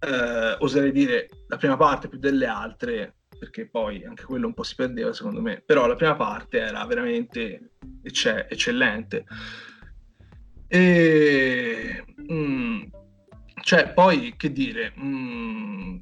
eh, 0.00 0.56
oserei 0.58 0.92
dire 0.92 1.28
la 1.48 1.56
prima 1.56 1.76
parte 1.76 2.08
più 2.08 2.18
delle 2.18 2.46
altre 2.46 3.15
perché 3.38 3.68
poi 3.68 4.04
anche 4.04 4.24
quello 4.24 4.46
un 4.46 4.54
po' 4.54 4.62
si 4.62 4.74
perdeva 4.74 5.12
secondo 5.12 5.40
me, 5.40 5.62
però 5.64 5.86
la 5.86 5.96
prima 5.96 6.14
parte 6.16 6.58
era 6.58 6.84
veramente 6.84 7.72
ecce- 8.02 8.48
eccellente. 8.48 9.24
E, 10.68 12.04
mm, 12.32 12.82
cioè, 13.62 13.92
poi 13.92 14.34
che 14.36 14.52
dire, 14.52 14.92
mm, 14.98 15.96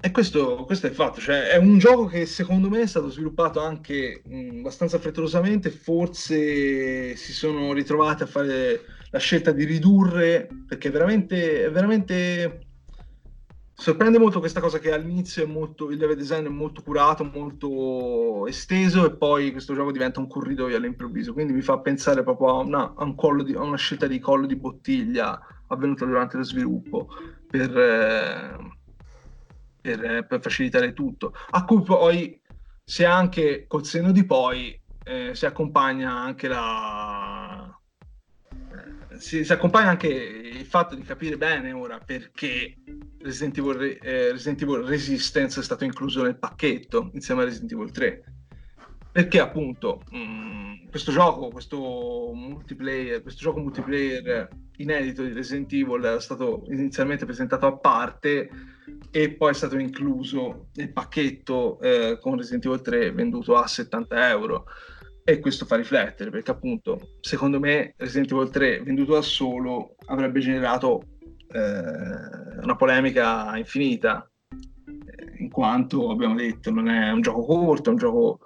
e 0.00 0.10
questo, 0.10 0.64
questo, 0.66 0.86
è 0.86 0.90
il 0.90 0.94
fatto, 0.94 1.18
cioè, 1.20 1.48
è 1.48 1.56
un 1.56 1.78
gioco 1.78 2.04
che 2.04 2.26
secondo 2.26 2.68
me 2.68 2.82
è 2.82 2.86
stato 2.86 3.08
sviluppato 3.10 3.60
anche 3.60 4.20
mh, 4.24 4.36
mm, 4.36 4.58
abbastanza 4.58 4.98
frettolosamente, 4.98 5.70
forse 5.70 7.16
si 7.16 7.32
sono 7.32 7.72
ritrovati 7.72 8.22
a 8.22 8.26
fare 8.26 8.80
la 9.10 9.18
scelta 9.18 9.52
di 9.52 9.64
ridurre, 9.64 10.46
perché 10.66 10.90
veramente, 10.90 11.64
è 11.64 11.70
veramente 11.70 12.63
Sorprende 13.76 14.18
molto 14.18 14.38
questa 14.38 14.60
cosa 14.60 14.78
che 14.78 14.92
all'inizio 14.92 15.46
molto, 15.48 15.90
il 15.90 15.98
level 15.98 16.16
design 16.16 16.46
è 16.46 16.48
molto 16.48 16.80
curato, 16.80 17.24
molto 17.24 18.46
esteso 18.46 19.04
e 19.04 19.16
poi 19.16 19.50
questo 19.50 19.74
gioco 19.74 19.90
diventa 19.90 20.20
un 20.20 20.28
corridoio 20.28 20.76
all'improvviso, 20.76 21.32
quindi 21.32 21.52
mi 21.52 21.60
fa 21.60 21.78
pensare 21.78 22.22
proprio 22.22 22.50
a 22.50 22.58
una, 22.60 22.94
a 22.96 23.02
un 23.02 23.16
di, 23.44 23.54
a 23.54 23.62
una 23.62 23.76
scelta 23.76 24.06
di 24.06 24.20
collo 24.20 24.46
di 24.46 24.54
bottiglia 24.54 25.40
avvenuta 25.66 26.04
durante 26.04 26.36
lo 26.36 26.44
sviluppo 26.44 27.08
per, 27.50 27.76
eh, 27.76 28.56
per, 29.80 30.04
eh, 30.04 30.24
per 30.24 30.40
facilitare 30.40 30.92
tutto, 30.92 31.34
a 31.50 31.64
cui 31.64 31.82
poi 31.82 32.40
se 32.84 33.04
anche 33.04 33.64
col 33.66 33.84
senno 33.84 34.12
di 34.12 34.24
poi 34.24 34.80
eh, 35.04 35.34
si 35.34 35.46
accompagna 35.46 36.12
anche 36.12 36.46
la, 36.46 37.23
si, 39.18 39.44
si, 39.44 39.52
accompagna 39.52 39.90
anche 39.90 40.08
il 40.08 40.64
fatto 40.64 40.94
di 40.94 41.02
capire 41.02 41.36
bene 41.36 41.72
ora 41.72 41.98
perché 41.98 42.76
Resident 43.20 43.58
Evil, 43.58 43.98
eh, 44.00 44.32
Resident 44.32 44.62
Evil, 44.62 44.82
Resistance 44.82 45.60
è 45.60 45.62
stato 45.62 45.84
incluso 45.84 46.22
nel 46.22 46.36
pacchetto 46.36 47.10
insieme 47.14 47.42
a 47.42 47.44
Resident 47.44 47.72
Evil 47.72 47.90
3. 47.90 48.24
Perché 49.12 49.40
appunto 49.40 50.02
mh, 50.10 50.18
mm, 50.18 50.74
questo 50.90 51.12
gioco, 51.12 51.48
questo 51.48 52.32
multiplayer, 52.34 53.22
questo 53.22 53.42
gioco 53.42 53.60
multiplayer 53.60 54.48
inedito 54.78 55.22
di 55.22 55.32
Resident 55.32 55.72
Evil 55.72 56.04
era 56.04 56.20
stato 56.20 56.64
inizialmente 56.68 57.24
presentato 57.24 57.66
a 57.66 57.76
parte 57.76 58.48
e 59.10 59.32
poi 59.32 59.50
è 59.50 59.54
stato 59.54 59.78
incluso 59.78 60.66
nel 60.74 60.92
pacchetto 60.92 61.80
eh, 61.80 62.18
con 62.20 62.36
Resident 62.36 62.66
Evil 62.66 62.80
3 62.80 63.12
venduto 63.12 63.56
a 63.56 63.66
70 63.66 64.28
euro 64.30 64.66
e 65.24 65.40
questo 65.40 65.64
fa 65.64 65.76
riflettere 65.76 66.28
perché 66.28 66.50
appunto 66.50 67.16
secondo 67.20 67.58
me 67.58 67.94
Resident 67.96 68.30
Evil 68.30 68.50
3 68.50 68.82
venduto 68.82 69.14
da 69.14 69.22
solo 69.22 69.96
avrebbe 70.06 70.40
generato 70.40 71.02
eh, 71.50 72.60
una 72.62 72.76
polemica 72.76 73.56
infinita 73.56 74.30
eh, 74.50 75.42
in 75.42 75.48
quanto 75.48 76.10
abbiamo 76.10 76.34
detto 76.34 76.70
non 76.70 76.88
è 76.88 77.10
un 77.10 77.22
gioco 77.22 77.46
corto, 77.46 77.88
è 77.88 77.92
un 77.92 77.98
gioco 77.98 78.40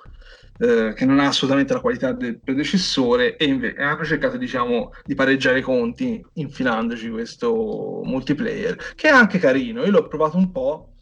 eh, 0.60 0.92
che 0.94 1.04
non 1.04 1.18
ha 1.18 1.26
assolutamente 1.26 1.72
la 1.72 1.80
qualità 1.80 2.12
del 2.12 2.38
predecessore 2.38 3.36
e 3.36 3.46
invece 3.46 3.80
hanno 3.80 4.04
cercato 4.04 4.36
diciamo 4.36 4.92
di 5.04 5.16
pareggiare 5.16 5.58
i 5.58 5.62
conti 5.62 6.24
infilandoci 6.34 7.10
questo 7.10 8.02
multiplayer 8.04 8.76
che 8.94 9.08
è 9.08 9.12
anche 9.12 9.38
carino, 9.38 9.84
io 9.84 9.90
l'ho 9.90 10.06
provato 10.06 10.36
un 10.36 10.52
po' 10.52 10.92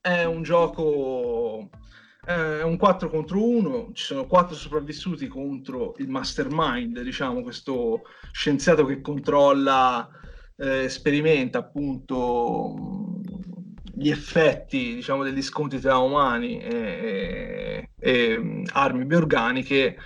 è 0.00 0.24
un 0.24 0.42
gioco 0.42 1.68
è 2.26 2.62
un 2.62 2.76
4 2.76 3.08
contro 3.08 3.40
1, 3.40 3.90
ci 3.92 4.02
sono 4.04 4.26
4 4.26 4.56
sopravvissuti 4.56 5.28
contro 5.28 5.94
il 5.98 6.08
mastermind, 6.08 7.00
diciamo 7.00 7.42
questo 7.42 8.02
scienziato 8.32 8.84
che 8.84 9.00
controlla, 9.00 10.08
eh, 10.56 10.88
sperimenta 10.88 11.58
appunto 11.58 13.20
gli 13.94 14.10
effetti 14.10 14.96
diciamo, 14.96 15.22
degli 15.22 15.40
scontri 15.40 15.78
tra 15.78 15.98
umani 15.98 16.58
e, 16.58 16.68
e, 16.74 17.90
e 17.96 18.62
armi 18.72 19.04
bioorganiche 19.04 19.96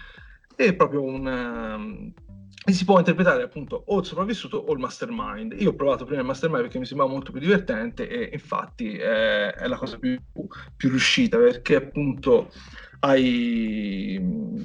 è 0.54 0.74
proprio 0.74 1.02
un 1.02 2.12
e 2.62 2.72
si 2.72 2.84
può 2.84 2.98
interpretare 2.98 3.42
appunto 3.42 3.82
o 3.86 4.00
il 4.00 4.04
sopravvissuto 4.04 4.58
o 4.58 4.72
il 4.72 4.78
mastermind. 4.78 5.54
Io 5.58 5.70
ho 5.70 5.74
provato 5.74 6.04
prima 6.04 6.20
il 6.20 6.26
mastermind 6.26 6.62
perché 6.62 6.78
mi 6.78 6.84
sembrava 6.84 7.10
molto 7.10 7.32
più 7.32 7.40
divertente 7.40 8.06
e 8.06 8.30
infatti 8.32 8.96
è, 8.96 9.52
è 9.54 9.66
la 9.66 9.76
cosa 9.76 9.98
più, 9.98 10.18
più, 10.76 10.88
riuscita 10.90 11.38
perché 11.38 11.76
appunto 11.76 12.52
hai, 13.00 14.20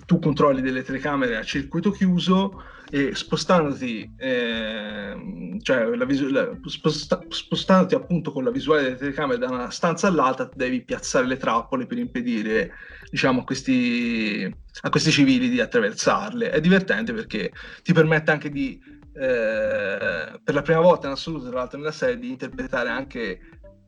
tu 0.06 0.20
controlli 0.20 0.62
delle 0.62 0.84
telecamere 0.84 1.38
a 1.38 1.44
circuito 1.44 1.92
chiuso 1.92 2.62
e 2.96 3.14
spostandoti, 3.14 4.10
eh, 4.16 5.58
cioè 5.62 5.84
la 5.98 6.06
visu- 6.06 6.30
la, 6.30 6.50
sposta- 6.64 7.26
spostandoti 7.28 7.94
appunto 7.94 8.32
con 8.32 8.46
la 8.46 8.52
visuale 8.52 8.84
delle 8.84 8.96
telecamere 8.96 9.38
da 9.38 9.50
una 9.50 9.70
stanza 9.70 10.08
all'altra 10.08 10.50
devi 10.56 10.82
piazzare 10.82 11.28
le 11.28 11.36
trappole 11.36 11.88
per 11.88 11.98
impedire 11.98 12.72
diciamo, 13.12 13.42
a, 13.42 13.44
questi, 13.44 14.50
a 14.84 14.90
questi 14.90 15.12
civili 15.12 15.50
di 15.50 15.60
attraversarle. 15.60 16.52
È 16.52 16.62
divertente 16.62 17.12
perché 17.12 17.52
ti 17.84 17.92
permette 17.92 18.32
anche 18.32 18.50
di, 18.50 18.80
eh, 19.14 20.40
per 20.42 20.54
la 20.54 20.62
prima 20.62 20.80
volta 20.80 21.08
in 21.08 21.14
assoluto, 21.14 21.50
tra 21.50 21.58
l'altro 21.58 21.78
nella 21.78 21.92
serie, 21.92 22.18
di 22.18 22.30
interpretare 22.30 22.88
anche 22.88 23.42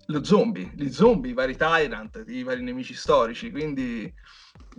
lo 0.08 0.24
zombie, 0.24 0.72
gli 0.76 0.90
zombie, 0.90 1.32
i 1.32 1.34
vari 1.34 1.56
tyrant, 1.56 2.24
i 2.28 2.44
vari 2.44 2.64
nemici 2.64 2.94
storici, 2.94 3.52
quindi 3.52 4.12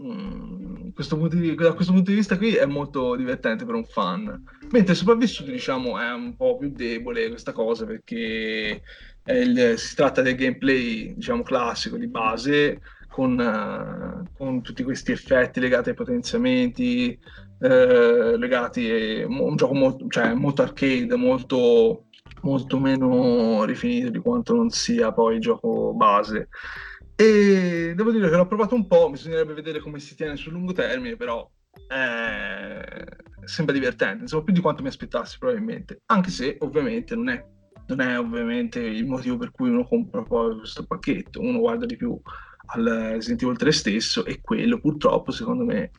Mm, 0.00 0.90
questo 0.94 1.16
di, 1.26 1.56
da 1.56 1.72
questo 1.72 1.92
punto 1.92 2.10
di 2.10 2.16
vista 2.16 2.36
qui 2.36 2.54
è 2.54 2.66
molto 2.66 3.16
divertente 3.16 3.64
per 3.64 3.74
un 3.74 3.84
fan. 3.84 4.44
Mentre 4.70 4.94
sopravvissuto, 4.94 5.50
diciamo, 5.50 5.98
è 5.98 6.12
un 6.12 6.36
po' 6.36 6.56
più 6.56 6.70
debole 6.70 7.28
questa 7.28 7.52
cosa 7.52 7.84
perché 7.84 8.82
il, 9.24 9.74
si 9.76 9.94
tratta 9.96 10.22
del 10.22 10.36
gameplay, 10.36 11.14
diciamo, 11.14 11.42
classico 11.42 11.96
di 11.96 12.06
base 12.06 12.80
con, 13.08 13.38
uh, 13.38 14.36
con 14.36 14.62
tutti 14.62 14.84
questi 14.84 15.10
effetti 15.12 15.58
legati 15.58 15.88
ai 15.88 15.96
potenziamenti, 15.96 17.18
uh, 17.58 18.36
legati 18.36 18.90
a 19.22 19.26
un 19.26 19.56
gioco 19.56 19.74
molto, 19.74 20.06
cioè, 20.08 20.32
molto 20.34 20.62
arcade, 20.62 21.16
molto, 21.16 22.04
molto 22.42 22.78
meno 22.78 23.64
rifinito 23.64 24.10
di 24.10 24.18
quanto 24.18 24.54
non 24.54 24.70
sia 24.70 25.12
poi 25.12 25.36
il 25.36 25.40
gioco 25.40 25.92
base. 25.94 26.48
E 27.14 27.92
devo 27.96 28.12
dire 28.12 28.30
che 28.30 28.36
l'ho 28.36 28.46
provato 28.46 28.74
un 28.74 28.86
po', 28.86 29.10
bisognerebbe 29.10 29.54
vedere 29.54 29.80
come 29.80 29.98
si 29.98 30.14
tiene 30.14 30.36
sul 30.36 30.52
lungo 30.52 30.72
termine, 30.72 31.16
però 31.16 31.48
eh, 31.88 33.06
sembra 33.44 33.74
divertente, 33.74 34.22
insomma 34.22 34.44
più 34.44 34.52
di 34.52 34.60
quanto 34.60 34.82
mi 34.82 34.88
aspettassi 34.88 35.38
probabilmente, 35.38 36.02
anche 36.06 36.30
se 36.30 36.56
ovviamente 36.60 37.14
non 37.16 37.28
è, 37.28 37.44
non 37.88 38.00
è 38.00 38.18
ovviamente 38.18 38.80
il 38.80 39.06
motivo 39.06 39.36
per 39.36 39.50
cui 39.50 39.68
uno 39.68 39.84
compra 39.84 40.22
poi 40.22 40.58
questo 40.58 40.84
pacchetto, 40.84 41.40
uno 41.40 41.58
guarda 41.58 41.86
di 41.86 41.96
più 41.96 42.20
al 42.70 42.84
Resident 42.84 43.42
Evil 43.42 43.56
3 43.56 43.72
stesso 43.72 44.24
e 44.24 44.40
quello 44.40 44.78
purtroppo 44.78 45.30
secondo 45.30 45.64
me 45.64 45.90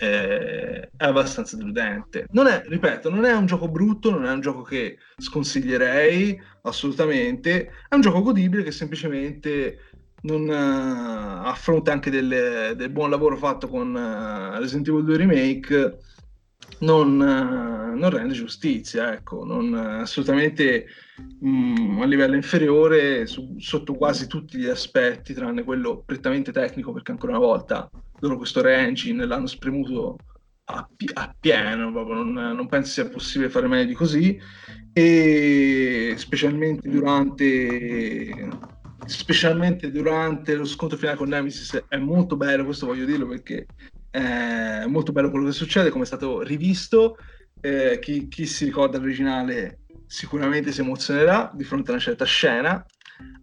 è 0.00 0.88
abbastanza 0.96 1.56
deludente. 1.56 2.26
Non 2.30 2.46
è, 2.46 2.62
ripeto, 2.66 3.10
non 3.10 3.26
è 3.26 3.34
un 3.34 3.44
gioco 3.44 3.68
brutto, 3.68 4.10
non 4.10 4.24
è 4.24 4.32
un 4.32 4.40
gioco 4.40 4.62
che 4.62 4.96
sconsiglierei 5.18 6.40
assolutamente, 6.62 7.70
è 7.86 7.94
un 7.94 8.00
gioco 8.00 8.22
godibile 8.22 8.62
che 8.62 8.70
semplicemente 8.70 9.90
non 10.22 10.48
uh, 10.48 11.46
affronta 11.46 11.92
anche 11.92 12.10
del, 12.10 12.74
del, 12.76 12.90
buon 12.90 13.10
lavoro 13.10 13.36
fatto 13.36 13.68
con 13.68 13.94
uh, 13.94 14.58
Resident 14.58 14.88
Evil 14.88 15.04
2 15.04 15.16
Remake 15.16 15.98
non, 16.78 17.20
uh, 17.20 17.98
non 17.98 18.10
rende 18.10 18.34
giustizia 18.34 19.12
ecco 19.12 19.44
non, 19.44 19.74
assolutamente 19.74 20.86
um, 21.40 21.98
a 22.00 22.06
livello 22.06 22.34
inferiore 22.34 23.26
su, 23.26 23.56
sotto 23.58 23.94
quasi 23.94 24.26
tutti 24.26 24.58
gli 24.58 24.66
aspetti 24.66 25.34
tranne 25.34 25.64
quello 25.64 26.02
prettamente 26.04 26.52
tecnico 26.52 26.92
perché 26.92 27.10
ancora 27.10 27.36
una 27.36 27.46
volta 27.46 27.90
loro 28.20 28.36
questo 28.36 28.62
re-engine 28.62 29.26
l'hanno 29.26 29.46
spremuto 29.46 30.16
a, 30.70 30.88
a 31.14 31.36
pieno 31.38 31.90
non, 31.90 32.32
non 32.32 32.68
penso 32.68 32.90
sia 32.92 33.08
possibile 33.08 33.50
fare 33.50 33.66
meglio 33.66 33.86
di 33.86 33.94
così. 33.94 34.40
E 34.92 36.14
specialmente 36.16 36.88
durante 36.88 38.48
specialmente 39.06 39.90
durante 39.90 40.54
lo 40.54 40.64
scontro 40.64 40.98
finale 40.98 41.16
con 41.16 41.28
Nemesis 41.28 41.84
è 41.88 41.96
molto 41.96 42.36
bello, 42.36 42.64
questo 42.64 42.86
voglio 42.86 43.04
dirlo 43.06 43.26
perché 43.26 43.66
è 44.10 44.84
molto 44.86 45.12
bello 45.12 45.30
quello 45.30 45.46
che 45.46 45.52
succede, 45.52 45.90
come 45.90 46.04
è 46.04 46.06
stato 46.06 46.42
rivisto. 46.42 47.16
Eh, 47.60 47.98
chi, 48.00 48.28
chi, 48.28 48.46
si 48.46 48.64
ricorda 48.64 48.98
l'originale 48.98 49.80
sicuramente 50.06 50.72
si 50.72 50.80
emozionerà 50.80 51.50
di 51.54 51.62
fronte 51.62 51.90
a 51.90 51.94
una 51.94 52.02
certa 52.02 52.24
scena, 52.24 52.84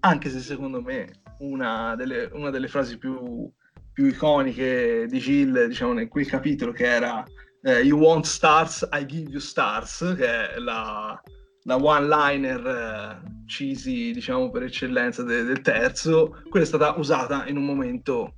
anche 0.02 0.30
se 0.30 0.40
secondo 0.40 0.82
me 0.82 1.22
una 1.40 1.96
delle, 1.96 2.30
una 2.34 2.50
delle 2.50 2.68
frasi 2.68 2.98
più, 2.98 3.50
più, 3.94 4.06
iconiche 4.06 5.06
di 5.08 5.20
Jill, 5.20 5.66
diciamo, 5.68 6.00
in 6.00 6.08
quel 6.08 6.28
capitolo 6.28 6.72
che 6.72 6.86
era 6.86 7.24
eh, 7.62 7.82
You 7.82 8.00
want 8.00 8.26
stars, 8.26 8.88
I 8.92 9.06
give 9.06 9.30
you 9.30 9.40
stars, 9.40 10.16
che 10.18 10.54
è 10.54 10.58
la, 10.58 11.20
la 11.64 11.76
one-liner 11.76 12.66
eh, 12.66 13.46
cheesy, 13.46 14.12
diciamo 14.12 14.50
per 14.50 14.64
eccellenza 14.64 15.24
de- 15.24 15.44
del 15.44 15.62
terzo, 15.62 16.42
quella 16.50 16.66
è 16.66 16.68
stata 16.68 16.96
usata 16.98 17.46
in 17.48 17.58
un 17.58 17.66
momento 17.66 18.34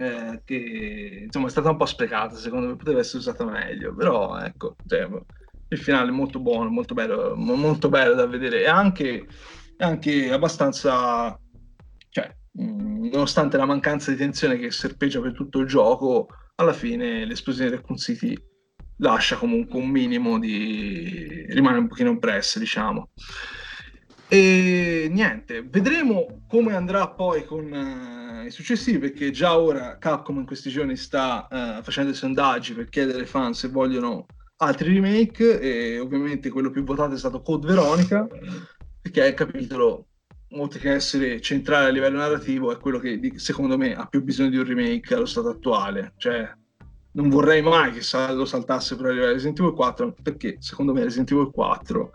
eh, 0.00 0.40
che 0.46 1.24
insomma 1.24 1.48
è 1.48 1.50
stata 1.50 1.68
un 1.68 1.76
po' 1.76 1.84
sprecata, 1.84 2.34
secondo 2.34 2.68
me 2.68 2.76
poteva 2.76 3.00
essere 3.00 3.18
usata 3.18 3.44
meglio, 3.44 3.94
però 3.94 4.38
ecco, 4.38 4.76
cioè, 4.86 5.06
il 5.68 5.78
finale 5.78 6.10
molto 6.10 6.40
buono, 6.40 6.70
molto 6.70 6.94
bello, 6.94 7.34
molto 7.36 7.90
bello 7.90 8.14
da 8.14 8.26
vedere 8.26 8.62
e 8.62 8.66
anche, 8.66 9.26
anche 9.76 10.32
abbastanza, 10.32 11.38
cioè, 12.08 12.34
mh, 12.52 13.10
nonostante 13.12 13.58
la 13.58 13.66
mancanza 13.66 14.10
di 14.10 14.16
tensione 14.16 14.56
che 14.56 14.70
serpeggia 14.70 15.20
per 15.20 15.34
tutto 15.34 15.58
il 15.58 15.66
gioco, 15.66 16.28
alla 16.54 16.72
fine 16.72 17.26
l'esplosione 17.26 17.68
del 17.68 17.78
Raccoon 17.80 17.98
City 17.98 18.34
lascia 18.96 19.36
comunque 19.36 19.78
un 19.78 19.88
minimo 19.88 20.38
di... 20.38 21.44
rimane 21.50 21.76
un 21.76 21.88
pochino 21.88 22.08
impressa, 22.08 22.58
diciamo. 22.58 23.10
E 24.32 25.08
niente, 25.10 25.66
vedremo 25.68 26.44
come 26.46 26.76
andrà 26.76 27.08
poi 27.08 27.44
con 27.44 27.64
uh, 27.64 28.46
i 28.46 28.50
successivi, 28.52 28.98
perché 28.98 29.32
già 29.32 29.58
ora 29.58 29.98
Capcom 29.98 30.38
in 30.38 30.46
questi 30.46 30.70
giorni 30.70 30.94
sta 30.94 31.48
uh, 31.50 31.82
facendo 31.82 32.14
sondaggi 32.14 32.74
per 32.74 32.88
chiedere 32.88 33.18
ai 33.18 33.26
fan 33.26 33.54
se 33.54 33.66
vogliono 33.66 34.26
altri 34.58 34.94
remake 34.94 35.58
e 35.58 35.98
ovviamente 35.98 36.48
quello 36.48 36.70
più 36.70 36.84
votato 36.84 37.14
è 37.14 37.18
stato 37.18 37.42
Code 37.42 37.66
Veronica, 37.66 38.24
perché 39.02 39.24
è 39.24 39.28
il 39.30 39.34
capitolo, 39.34 40.06
oltre 40.50 40.78
che 40.78 40.92
essere 40.92 41.40
centrale 41.40 41.88
a 41.88 41.90
livello 41.90 42.18
narrativo, 42.18 42.70
è 42.70 42.78
quello 42.78 43.00
che 43.00 43.32
secondo 43.34 43.76
me 43.76 43.96
ha 43.96 44.06
più 44.06 44.22
bisogno 44.22 44.50
di 44.50 44.58
un 44.58 44.64
remake 44.64 45.12
allo 45.12 45.26
stato 45.26 45.48
attuale, 45.48 46.12
cioè 46.18 46.48
non 47.14 47.30
vorrei 47.30 47.62
mai 47.62 47.90
che 47.90 48.02
lo 48.32 48.44
saltasse 48.44 48.94
per 48.94 49.06
arrivare 49.06 49.30
a 49.30 49.32
Resident 49.32 49.58
Evil 49.58 49.72
4 49.72 50.14
perché 50.22 50.58
secondo 50.60 50.92
me 50.92 51.02
Resident 51.02 51.32
Evil 51.32 51.50
4 51.50 52.12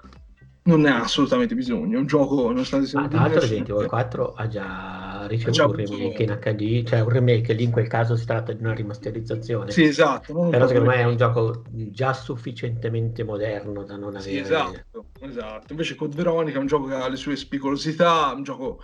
non 0.67 0.81
ne 0.81 0.89
ha 0.89 1.01
assolutamente 1.01 1.53
bisogno. 1.53 1.99
Un 1.99 2.07
gioco, 2.07 2.47
nonostante 2.47 2.87
sia. 2.87 3.01
Ah, 3.01 3.07
tra 3.07 3.19
l'altro, 3.21 3.39
Resident 3.39 3.69
Evil 3.69 3.87
4 3.87 4.33
ha 4.33 4.47
già 4.47 5.25
ricevuto 5.27 5.51
già 5.51 5.65
un 5.65 5.75
remake 5.75 6.23
in 6.23 6.39
HD, 6.41 6.87
cioè 6.87 7.01
un 7.01 7.09
remake 7.09 7.53
lì 7.53 7.63
in 7.63 7.71
quel 7.71 7.87
caso 7.87 8.15
si 8.15 8.25
tratta 8.25 8.51
di 8.51 8.63
una 8.63 8.73
rimasterizzazione. 8.73 9.71
Sì, 9.71 9.83
esatto. 9.83 10.49
Però 10.49 10.67
secondo 10.67 10.89
me 10.89 10.95
è 10.95 11.03
un 11.03 11.17
gioco 11.17 11.63
già 11.69 12.13
sufficientemente 12.13 13.23
moderno 13.23 13.83
da 13.83 13.95
non 13.95 14.15
avere. 14.15 14.21
Sì, 14.21 14.37
esatto, 14.37 15.05
esatto. 15.19 15.65
Invece 15.69 15.95
Code 15.95 16.15
Veronica 16.15 16.57
è 16.57 16.61
un 16.61 16.67
gioco 16.67 16.87
che 16.87 16.95
ha 16.95 17.07
le 17.07 17.15
sue 17.15 17.35
spicolosità, 17.35 18.33
un 18.35 18.43
gioco 18.43 18.81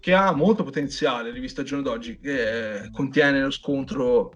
che 0.00 0.12
ha 0.12 0.32
molto 0.32 0.64
potenziale, 0.64 1.30
rivista 1.30 1.62
al 1.62 1.66
giorno 1.66 1.84
d'oggi, 1.84 2.18
che 2.18 2.90
contiene 2.92 3.40
lo 3.40 3.50
scontro 3.50 4.32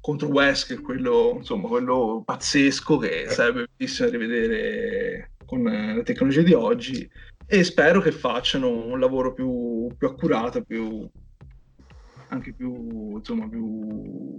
contro 0.00 0.28
Wesker, 0.28 0.80
quello, 0.80 1.34
insomma, 1.36 1.68
quello 1.68 2.22
pazzesco 2.24 2.96
che 2.96 3.26
sarebbe 3.28 3.66
bellissimo 3.76 4.08
rivedere 4.08 5.32
con 5.50 5.62
le 5.64 6.04
tecnologie 6.04 6.44
di 6.44 6.52
oggi 6.52 7.10
e 7.44 7.64
spero 7.64 8.00
che 8.00 8.12
facciano 8.12 8.68
un 8.68 9.00
lavoro 9.00 9.34
più, 9.34 9.88
più 9.98 10.06
accurato, 10.06 10.62
più, 10.62 11.10
anche 12.28 12.52
più, 12.52 13.16
insomma, 13.16 13.48
più 13.48 14.36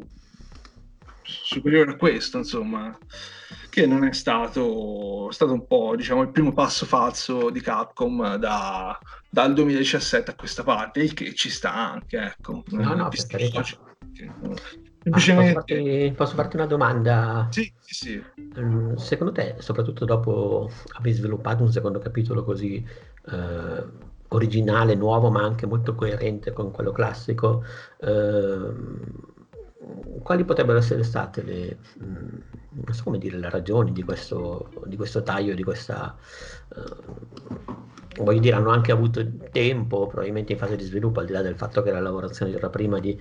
superiore 1.21 1.91
a 1.91 1.95
questo, 1.97 2.37
insomma, 2.37 2.97
che 3.69 3.85
non 3.85 4.05
è 4.05 4.13
stato, 4.13 5.29
è 5.29 5.33
stato 5.33 5.51
un 5.51 5.67
po', 5.67 5.97
diciamo, 5.97 6.21
il 6.21 6.31
primo 6.31 6.53
passo 6.53 6.85
falso 6.85 7.49
di 7.49 7.59
Capcom 7.59 8.35
da, 8.35 8.97
dal 9.29 9.53
2017 9.53 10.31
a 10.31 10.35
questa 10.35 10.63
parte, 10.63 11.01
il 11.01 11.13
che 11.13 11.33
ci 11.33 11.49
sta 11.49 11.73
anche, 11.73 12.17
ecco. 12.17 12.63
No, 12.69 12.95
no, 12.95 13.09
per 13.09 13.27
carità. 13.27 13.61
Posso 15.09 15.33
farti, 15.33 16.13
posso, 16.15 16.35
farti, 16.35 16.55
una 16.57 16.67
domanda? 16.67 17.47
Sì, 17.51 17.71
sì, 17.79 17.93
sì. 17.95 18.23
Mm, 18.59 18.93
secondo 18.95 19.31
te, 19.31 19.55
soprattutto 19.59 20.05
dopo 20.05 20.69
aver 20.97 21.13
sviluppato 21.13 21.63
un 21.63 21.71
secondo 21.71 21.97
capitolo 21.99 22.43
così 22.43 22.85
eh, 23.31 23.83
originale, 24.27 24.93
nuovo, 24.95 25.31
ma 25.31 25.41
anche 25.43 25.65
molto 25.65 25.95
coerente 25.95 26.53
con 26.53 26.71
quello 26.71 26.91
classico, 26.91 27.63
ehm, 28.01 29.40
quali 30.21 30.43
potrebbero 30.45 30.77
essere 30.77 31.03
state 31.03 31.41
le, 31.43 31.77
non 31.97 32.93
so 32.93 33.03
come 33.03 33.17
dire, 33.17 33.37
le 33.37 33.49
ragioni 33.49 33.91
di 33.91 34.03
questo, 34.03 34.69
di 34.85 34.95
questo 34.95 35.23
taglio, 35.23 35.53
di 35.53 35.63
questa... 35.63 36.15
Uh, 36.75 37.89
voglio 38.17 38.39
dire, 38.39 38.55
hanno 38.55 38.71
anche 38.71 38.91
avuto 38.91 39.25
tempo, 39.51 40.07
probabilmente 40.07 40.51
in 40.53 40.57
fase 40.57 40.75
di 40.75 40.83
sviluppo, 40.83 41.21
al 41.21 41.25
di 41.25 41.31
là 41.31 41.41
del 41.41 41.55
fatto 41.55 41.81
che 41.81 41.91
la 41.91 42.01
lavorazione 42.01 42.53
era 42.53 42.69
prima 42.69 42.99
di 42.99 43.17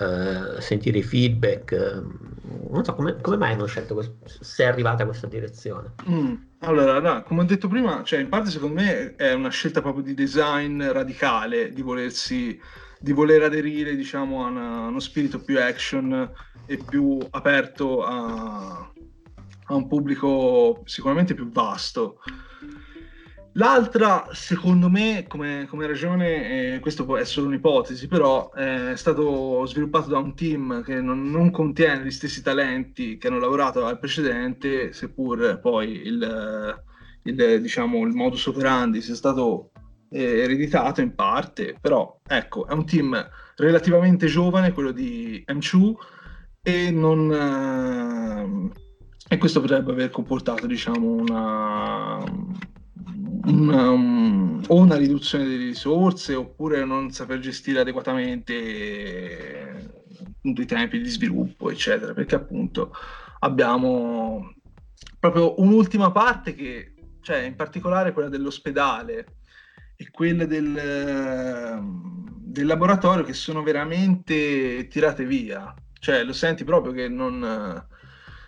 uh, 0.00 0.60
sentire 0.60 0.98
i 0.98 1.02
feedback. 1.02 2.02
Uh, 2.02 2.72
non 2.72 2.84
so 2.84 2.94
come, 2.94 3.16
come, 3.20 3.36
mai 3.36 3.52
hanno 3.52 3.66
scelto, 3.66 3.94
questo, 3.94 4.16
se 4.24 4.64
è 4.64 4.66
arrivata 4.66 5.02
a 5.02 5.06
questa 5.06 5.26
direzione. 5.26 5.92
Mm. 6.08 6.34
Allora, 6.60 6.98
no, 7.00 7.22
come 7.22 7.42
ho 7.42 7.44
detto 7.44 7.68
prima, 7.68 8.02
cioè 8.04 8.20
in 8.20 8.28
parte 8.28 8.50
secondo 8.50 8.80
me 8.80 9.14
è 9.16 9.32
una 9.32 9.50
scelta 9.50 9.80
proprio 9.80 10.02
di 10.02 10.14
design 10.14 10.82
radicale, 10.82 11.70
di 11.70 11.82
volersi, 11.82 12.60
di 13.04 13.12
voler 13.12 13.42
aderire, 13.42 13.94
diciamo, 13.94 14.46
a, 14.46 14.48
una, 14.48 14.76
a 14.76 14.86
uno 14.86 14.98
spirito 14.98 15.38
più 15.38 15.60
action 15.60 16.32
e 16.64 16.78
più 16.78 17.18
aperto 17.30 18.02
a, 18.02 18.90
a 19.66 19.74
un 19.74 19.86
pubblico 19.86 20.80
sicuramente 20.86 21.34
più 21.34 21.50
vasto. 21.50 22.20
L'altra, 23.56 24.28
secondo 24.32 24.88
me, 24.88 25.26
come, 25.28 25.66
come 25.68 25.86
ragione, 25.86 26.76
eh, 26.76 26.80
questo 26.80 27.18
è 27.18 27.24
solo 27.26 27.48
un'ipotesi, 27.48 28.08
però 28.08 28.50
è 28.52 28.96
stato 28.96 29.66
sviluppato 29.66 30.08
da 30.08 30.18
un 30.18 30.34
team 30.34 30.82
che 30.82 30.98
non, 31.02 31.30
non, 31.30 31.50
contiene 31.50 32.06
gli 32.06 32.10
stessi 32.10 32.42
talenti 32.42 33.18
che 33.18 33.28
hanno 33.28 33.38
lavorato 33.38 33.84
al 33.84 33.98
precedente, 33.98 34.94
seppur 34.94 35.60
poi 35.60 36.06
il, 36.06 36.82
il, 37.24 37.60
diciamo, 37.60 38.06
il 38.06 38.14
modus 38.14 38.46
operandi 38.46 39.02
sia 39.02 39.14
stato 39.14 39.72
eh, 40.14 40.42
ereditato 40.42 41.00
in 41.00 41.14
parte, 41.14 41.76
però 41.80 42.20
ecco, 42.26 42.66
è 42.66 42.72
un 42.72 42.86
team 42.86 43.28
relativamente 43.56 44.26
giovane, 44.26 44.72
quello 44.72 44.92
di 44.92 45.44
M2, 45.46 45.94
e 46.62 46.90
non... 46.90 48.70
Eh, 48.70 48.82
e 49.26 49.38
questo 49.38 49.60
potrebbe 49.60 49.90
aver 49.92 50.10
comportato, 50.10 50.66
diciamo, 50.66 51.08
una 51.08 52.22
una, 53.46 53.90
um, 53.90 54.62
o 54.68 54.76
una 54.76 54.96
riduzione 54.96 55.44
delle 55.44 55.66
risorse 55.66 56.34
oppure 56.34 56.84
non 56.84 57.10
saper 57.10 57.38
gestire 57.40 57.80
adeguatamente 57.80 58.54
i 60.42 60.66
tempi 60.66 61.00
di 61.00 61.08
sviluppo, 61.08 61.70
eccetera, 61.70 62.12
perché 62.14 62.34
appunto 62.34 62.92
abbiamo 63.40 64.54
proprio 65.18 65.60
un'ultima 65.60 66.10
parte 66.10 66.54
che, 66.54 66.94
cioè 67.20 67.38
in 67.38 67.56
particolare 67.56 68.12
quella 68.12 68.28
dell'ospedale 68.28 69.26
e 69.96 70.10
quelle 70.10 70.46
del, 70.46 71.80
del 72.40 72.66
laboratorio 72.66 73.24
che 73.24 73.32
sono 73.32 73.62
veramente 73.62 74.86
tirate 74.88 75.24
via, 75.24 75.74
cioè 75.98 76.24
lo 76.24 76.32
senti 76.32 76.64
proprio 76.64 76.92
che 76.92 77.08
non 77.08 77.86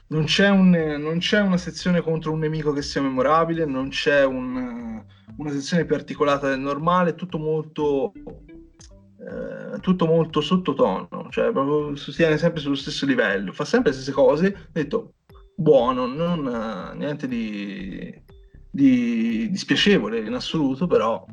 non 0.09 0.25
c'è, 0.25 0.49
un, 0.49 0.71
non 0.71 1.19
c'è, 1.19 1.41
una 1.41 1.57
sezione 1.57 2.01
contro 2.01 2.33
un 2.33 2.39
nemico 2.39 2.73
che 2.73 2.83
sia 2.83 3.03
memorabile, 3.03 3.65
non 3.65 3.89
c'è 3.89 4.25
un, 4.25 5.03
una 5.37 5.51
sezione 5.51 5.85
più 5.85 5.97
articolata 5.97 6.49
del 6.49 6.61
normale, 6.61 7.17
tutto 7.17 7.39
molto, 7.39 8.13
eh, 8.15 9.81
tutto 9.81 10.07
molto 10.07 10.41
sottotono, 10.41 11.29
cioè 11.31 11.51
proprio 11.51 11.97
si 11.97 12.13
tiene 12.13 12.39
sempre 12.39 12.61
sullo 12.61 12.77
stesso 12.77 13.05
livello, 13.05 13.53
fa 13.53 13.65
sempre 13.65 13.91
le 13.91 13.97
stesse 13.97 14.13
cose, 14.13 14.69
detto 14.71 15.15
buono, 15.57 16.07
non, 16.07 16.95
niente 16.97 17.27
di, 17.27 18.23
di, 18.77 19.49
di 19.51 19.57
spiacevole 19.57 20.21
in 20.21 20.35
assoluto, 20.35 20.87
però 20.87 21.25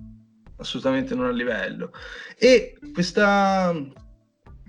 assolutamente 0.57 1.13
non 1.13 1.25
a 1.25 1.31
livello. 1.31 1.91
E 2.37 2.77
questa 2.93 3.75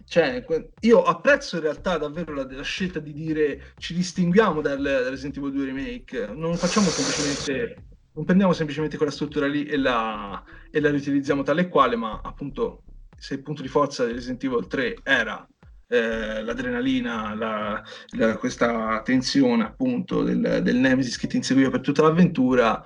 cioè, 0.07 0.45
io 0.81 1.03
apprezzo 1.03 1.57
in 1.57 1.63
realtà 1.63 1.97
davvero 1.97 2.35
la, 2.35 2.47
la, 2.49 2.63
scelta 2.63 2.99
di 2.99 3.13
dire 3.13 3.73
ci 3.79 3.95
distinguiamo 3.95 4.61
dal, 4.61 4.81
dal 4.81 5.05
Resident 5.05 5.39
Evil 5.39 5.53
2 5.53 5.65
Remake, 5.65 6.27
non 6.35 6.57
facciamo 6.57 6.87
semplicemente, 6.89 7.87
non 8.13 8.25
prendiamo 8.25 8.53
semplicemente 8.53 8.97
quella 8.97 9.13
struttura 9.13 9.47
lì 9.47 9.65
e 9.65 9.77
la, 9.77 10.43
e 10.71 10.81
la 10.81 10.91
riutilizziamo 10.91 11.43
tale 11.43 11.63
e 11.63 11.69
quale, 11.69 11.97
ma 11.97 12.21
appunto 12.23 12.83
se 13.17 13.35
il 13.35 13.43
punto 13.43 13.63
di 13.63 13.69
forza 13.69 14.05
del 14.05 14.15
Resident 14.15 14.45
Evil 14.45 14.67
3 14.67 14.99
era 15.03 15.49
eh, 15.89 16.43
l'adrenalina, 16.43 17.35
la, 17.35 17.83
la, 18.17 18.37
questa 18.37 19.03
tensione 19.03 19.65
appunto 19.65 20.23
del, 20.23 20.61
del 20.63 20.77
Nemesis 20.77 21.17
che 21.19 21.27
ti 21.27 21.37
inseguiva 21.37 21.71
per 21.71 21.81
tutta 21.81 22.03
l'avventura, 22.03 22.83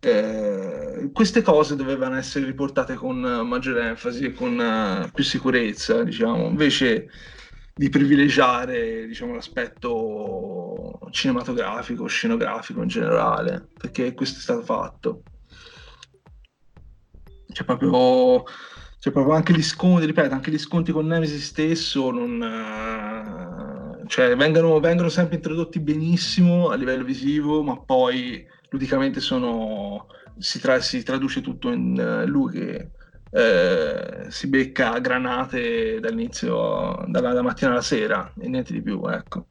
eh, 0.00 1.10
queste 1.12 1.42
cose 1.42 1.74
dovevano 1.74 2.16
essere 2.16 2.44
riportate 2.46 2.94
con 2.94 3.18
maggiore 3.18 3.88
enfasi 3.88 4.26
e 4.26 4.32
con 4.32 4.58
uh, 4.58 5.10
più 5.12 5.24
sicurezza, 5.24 6.04
diciamo, 6.04 6.46
invece 6.46 7.10
di 7.74 7.88
privilegiare 7.88 9.06
diciamo, 9.06 9.34
l'aspetto 9.34 10.98
cinematografico, 11.10 12.06
scenografico 12.06 12.82
in 12.82 12.88
generale, 12.88 13.68
perché 13.76 14.14
questo 14.14 14.38
è 14.38 14.42
stato 14.42 14.62
fatto. 14.62 15.22
C'è 17.52 17.64
proprio, 17.64 18.44
c'è 18.98 19.10
proprio 19.12 19.34
anche 19.34 19.52
gli 19.52 19.62
sconti, 19.62 20.06
ripeto, 20.06 20.34
anche 20.34 20.50
gli 20.50 20.58
sconti 20.58 20.92
con 20.92 21.06
Nemesis 21.06 21.44
stesso 21.44 22.10
non, 22.10 22.40
uh, 24.02 24.06
cioè, 24.06 24.36
vengono, 24.36 24.80
vengono 24.80 25.08
sempre 25.08 25.36
introdotti 25.36 25.80
benissimo 25.80 26.70
a 26.70 26.74
livello 26.74 27.04
visivo, 27.04 27.62
ma 27.62 27.78
poi 27.78 28.44
ludicamente 28.70 29.20
sono, 29.20 30.06
si, 30.38 30.58
tra, 30.60 30.80
si 30.80 31.02
traduce 31.02 31.40
tutto 31.40 31.70
in 31.70 31.96
uh, 31.96 32.28
lui 32.28 32.52
che 32.52 32.90
eh, 33.30 34.26
si 34.28 34.48
becca 34.48 34.98
granate 35.00 36.00
dall'inizio, 36.00 37.04
dalla, 37.08 37.28
dalla, 37.28 37.42
mattina 37.42 37.72
alla 37.72 37.82
sera 37.82 38.32
e 38.38 38.48
niente 38.48 38.72
di 38.72 38.82
più, 38.82 39.04
ecco. 39.06 39.46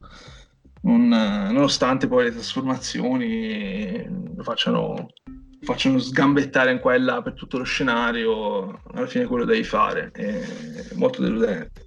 Non, 0.80 1.08
nonostante 1.08 2.06
poi 2.06 2.24
le 2.24 2.32
trasformazioni 2.32 4.04
lo 4.34 4.42
facciano, 4.42 5.08
facciano 5.60 5.98
sgambettare 5.98 6.72
in 6.72 6.78
qua 6.78 6.96
là 6.98 7.22
per 7.22 7.34
tutto 7.34 7.58
lo 7.58 7.64
scenario, 7.64 8.80
alla 8.92 9.06
fine 9.06 9.26
quello 9.26 9.44
devi 9.44 9.64
fare, 9.64 10.10
è 10.12 10.42
molto 10.94 11.22
deludente. 11.22 11.86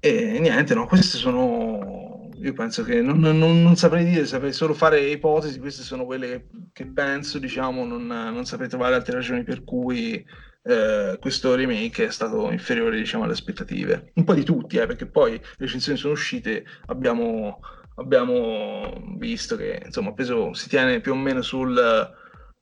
E 0.00 0.38
niente, 0.38 0.74
no, 0.74 0.86
queste 0.86 1.16
sono 1.16 2.14
io 2.44 2.52
penso 2.52 2.84
che 2.84 3.00
non, 3.00 3.18
non, 3.20 3.38
non, 3.38 3.76
saprei 3.76 4.04
dire, 4.04 4.26
saprei 4.26 4.52
solo 4.52 4.74
fare 4.74 5.00
ipotesi, 5.00 5.58
queste 5.58 5.82
sono 5.82 6.04
quelle 6.04 6.28
che, 6.28 6.46
che 6.72 6.86
penso, 6.86 7.38
diciamo, 7.38 7.86
non, 7.86 8.06
non, 8.06 8.44
saprei 8.44 8.68
trovare 8.68 8.94
altre 8.94 9.14
ragioni 9.14 9.44
per 9.44 9.64
cui 9.64 10.22
eh, 10.62 11.16
questo 11.18 11.54
remake 11.54 12.06
è 12.06 12.10
stato 12.10 12.50
inferiore, 12.50 12.98
diciamo, 12.98 13.24
alle 13.24 13.32
aspettative. 13.32 14.10
Un 14.14 14.24
po' 14.24 14.34
di 14.34 14.44
tutti, 14.44 14.76
eh, 14.76 14.86
perché 14.86 15.06
poi 15.06 15.32
le 15.32 15.40
recensioni 15.56 15.96
sono 15.96 16.12
uscite, 16.12 16.66
abbiamo, 16.86 17.60
abbiamo 17.94 18.92
visto 19.16 19.56
che, 19.56 19.82
insomma, 19.84 20.12
peso 20.12 20.52
si 20.52 20.68
tiene 20.68 21.00
più 21.00 21.12
o 21.12 21.16
meno 21.16 21.42
sul 21.42 22.12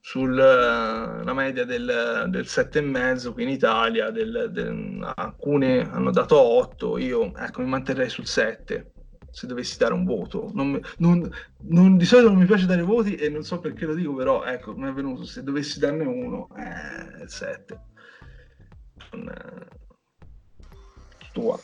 sulla 0.05 1.33
media 1.33 1.65
del, 1.65 2.27
del 2.29 2.45
7,5 2.45 3.33
qui 3.33 3.45
in 3.45 3.51
Italia, 3.51 4.11
del, 4.11 4.49
del, 4.51 5.13
alcune 5.15 5.89
hanno 5.89 6.11
dato 6.11 6.41
8, 6.41 6.99
io 6.99 7.33
ecco, 7.37 7.61
mi 7.61 7.69
manterrei 7.69 8.09
sul 8.09 8.27
7 8.27 8.93
se 9.31 9.47
dovessi 9.47 9.79
dare 9.79 9.95
un 9.95 10.05
voto. 10.05 10.51
Non, 10.53 10.79
non, 10.99 11.31
non, 11.69 11.97
di 11.97 12.05
solito 12.05 12.29
non 12.29 12.39
mi 12.39 12.47
piace 12.47 12.67
dare 12.67 12.83
voti 12.83 13.15
e 13.15 13.29
non 13.29 13.45
so 13.45 13.61
perché 13.61 13.87
lo 13.87 13.95
dico, 13.95 14.15
però 14.15 14.45
ecco, 14.45 14.77
mi 14.77 14.89
è 14.89 14.93
venuto, 14.93 15.25
se 15.25 15.43
dovessi 15.43 15.79
darne 15.79 16.05
uno, 16.05 16.49
eh, 16.57 17.27
7. 17.27 17.81
Non, 19.13 19.29
eh, 19.29 19.69
tua. 21.33 21.59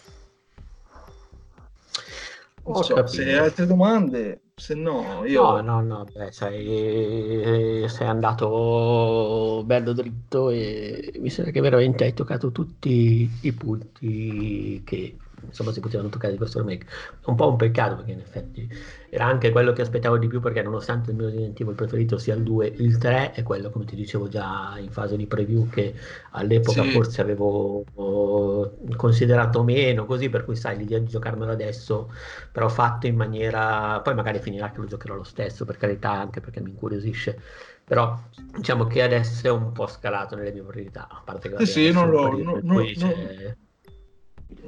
So, 2.74 3.06
se 3.06 3.22
hai 3.24 3.38
altre 3.38 3.66
domande, 3.66 4.42
se 4.54 4.74
no 4.74 5.24
io... 5.24 5.42
No, 5.42 5.60
no, 5.62 5.80
no, 5.80 6.04
beh, 6.04 6.30
sei, 6.32 7.88
sei 7.88 8.06
andato 8.06 9.62
bello 9.64 9.92
dritto 9.92 10.50
e 10.50 11.12
mi 11.18 11.30
sembra 11.30 11.52
che 11.52 11.60
veramente 11.60 12.04
hai 12.04 12.12
toccato 12.12 12.52
tutti 12.52 13.30
i 13.40 13.52
punti 13.52 14.82
che 14.84 15.16
insomma 15.48 15.72
si 15.72 15.80
potevano 15.80 16.08
toccare 16.08 16.32
di 16.32 16.38
questo 16.38 16.58
remake. 16.58 16.86
Un 17.24 17.34
po' 17.34 17.48
un 17.48 17.56
peccato 17.56 17.96
perché 17.96 18.12
in 18.12 18.20
effetti 18.20 18.68
era 19.10 19.24
anche 19.24 19.50
quello 19.50 19.72
che 19.72 19.82
aspettavo 19.82 20.18
di 20.18 20.26
più 20.26 20.40
perché 20.40 20.62
nonostante 20.62 21.10
il 21.10 21.16
mio 21.16 21.26
Resident 21.26 21.58
Evil 21.58 21.74
preferito 21.74 22.18
sia 22.18 22.34
il 22.34 22.42
2, 22.42 22.74
il 22.76 22.98
3 22.98 23.32
è 23.32 23.42
quello 23.42 23.70
come 23.70 23.84
ti 23.86 23.96
dicevo 23.96 24.28
già 24.28 24.76
in 24.78 24.90
fase 24.90 25.16
di 25.16 25.26
preview 25.26 25.68
che 25.68 25.94
all'epoca 26.32 26.82
sì. 26.82 26.90
forse 26.90 27.20
avevo 27.22 27.84
oh, 27.94 28.76
considerato 28.96 29.62
meno 29.62 30.04
così 30.04 30.28
per 30.28 30.44
cui 30.44 30.56
sai 30.56 30.76
l'idea 30.76 30.98
di 30.98 31.06
giocarmelo 31.06 31.50
adesso 31.50 32.12
però 32.52 32.68
fatto 32.68 33.06
in 33.06 33.16
maniera 33.16 34.00
poi 34.00 34.14
magari 34.14 34.40
finirà 34.40 34.70
che 34.70 34.80
lo 34.80 34.86
giocherò 34.86 35.14
lo 35.14 35.24
stesso 35.24 35.64
per 35.64 35.78
carità 35.78 36.12
anche 36.12 36.40
perché 36.40 36.60
mi 36.60 36.70
incuriosisce 36.70 37.40
però 37.84 38.18
diciamo 38.54 38.86
che 38.86 39.02
adesso 39.02 39.46
è 39.46 39.50
un 39.50 39.72
po' 39.72 39.86
scalato 39.86 40.36
nelle 40.36 40.52
mie 40.52 40.62
priorità 40.62 41.08
a 41.10 41.22
parte 41.24 41.48
che 41.48 41.64
sì, 41.64 41.86
sì 41.86 41.92
non 41.92 42.10
lo, 42.10 42.36
no, 42.36 42.58
no, 42.62 42.80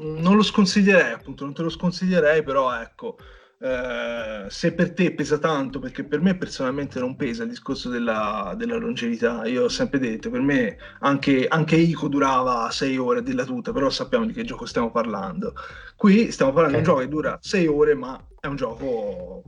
non 0.00 0.36
lo 0.36 0.42
sconsiglierei, 0.42 1.12
appunto, 1.12 1.44
non 1.44 1.54
te 1.54 1.62
lo 1.62 1.70
sconsiglierei, 1.70 2.42
però 2.42 2.74
ecco, 2.74 3.16
Uh, 3.60 4.48
se 4.48 4.72
per 4.72 4.94
te 4.94 5.12
pesa 5.12 5.36
tanto, 5.36 5.80
perché 5.80 6.02
per 6.02 6.22
me 6.22 6.34
personalmente 6.34 6.98
non 6.98 7.14
pesa 7.14 7.42
il 7.42 7.50
discorso 7.50 7.90
della, 7.90 8.54
della 8.56 8.76
longevità, 8.76 9.44
io 9.44 9.64
ho 9.64 9.68
sempre 9.68 9.98
detto, 9.98 10.30
per 10.30 10.40
me 10.40 10.78
anche, 11.00 11.46
anche 11.46 11.76
Ico 11.76 12.08
durava 12.08 12.70
6 12.70 12.96
ore 12.96 13.18
a 13.18 13.22
dirla 13.22 13.44
tutta, 13.44 13.70
però 13.70 13.90
sappiamo 13.90 14.24
di 14.24 14.32
che 14.32 14.44
gioco 14.44 14.64
stiamo 14.64 14.90
parlando. 14.90 15.52
Qui 15.94 16.32
stiamo 16.32 16.54
parlando 16.54 16.78
okay. 16.78 16.82
di 16.82 16.88
un 16.88 16.96
gioco 16.96 17.00
che 17.00 17.08
dura 17.08 17.38
6 17.38 17.66
ore, 17.66 17.94
ma 17.94 18.18
è 18.40 18.46
un 18.46 18.56
gioco, 18.56 19.42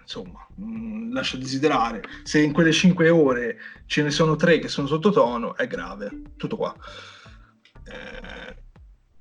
insomma, 0.00 0.46
mh, 0.54 0.64
mm, 0.64 1.12
lascia 1.12 1.36
desiderare. 1.36 2.04
Se 2.22 2.40
in 2.40 2.52
quelle 2.52 2.70
5 2.70 3.08
ore 3.10 3.58
ce 3.86 4.04
ne 4.04 4.10
sono 4.10 4.36
3 4.36 4.60
che 4.60 4.68
sono 4.68 4.86
sottotono, 4.86 5.56
è 5.56 5.66
grave, 5.66 6.22
tutto 6.36 6.56
qua. 6.56 6.72
Eh, 7.84 8.45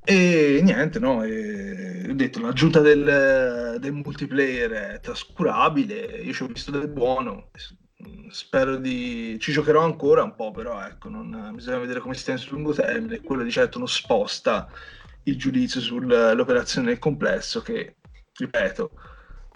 e 0.05 0.59
niente, 0.61 0.99
no, 0.99 1.23
e, 1.23 2.07
ho 2.07 2.13
detto 2.13 2.39
l'aggiunta 2.39 2.79
del, 2.79 3.77
del, 3.79 3.91
multiplayer 3.91 4.71
è 4.71 4.99
trascurabile, 4.99 6.21
io 6.21 6.31
ci 6.31 6.43
ho 6.43 6.47
visto 6.47 6.71
del 6.71 6.87
buono, 6.87 7.49
spero 8.29 8.75
di... 8.77 9.37
ci 9.39 9.51
giocherò 9.51 9.83
ancora 9.83 10.23
un 10.23 10.35
po', 10.35 10.51
però 10.51 10.79
ecco, 10.85 11.09
non, 11.09 11.51
bisogna 11.55 11.79
vedere 11.79 11.99
come 11.99 12.13
si 12.13 12.23
tiene 12.23 12.39
sul 12.39 12.53
lungo 12.53 12.73
termine, 12.73 13.21
quello 13.21 13.43
di 13.43 13.51
certo 13.51 13.79
non 13.79 13.87
sposta 13.87 14.69
il 15.23 15.37
giudizio 15.37 15.81
sull'operazione 15.81 16.87
nel 16.87 16.99
complesso 16.99 17.61
che, 17.61 17.95
ripeto, 18.37 18.91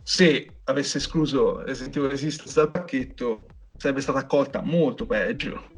se 0.01 0.61
avesse 0.63 0.97
escluso 0.97 1.61
Resident 1.61 1.95
Evil 1.95 2.09
Resistance 2.09 2.53
dal 2.55 2.71
pacchetto 2.71 3.45
sarebbe 3.77 4.01
stata 4.01 4.19
accolta 4.19 4.61
molto 4.61 5.05
peggio 5.05 5.77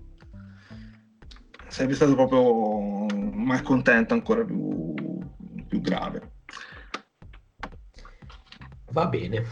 sarebbe 1.72 1.96
stato 1.96 2.14
proprio 2.14 3.06
malcontento 3.34 4.14
ancora 4.14 4.44
più, 4.44 4.94
più 5.68 5.80
grave. 5.80 6.34
Va 8.92 9.08
bene. 9.08 9.46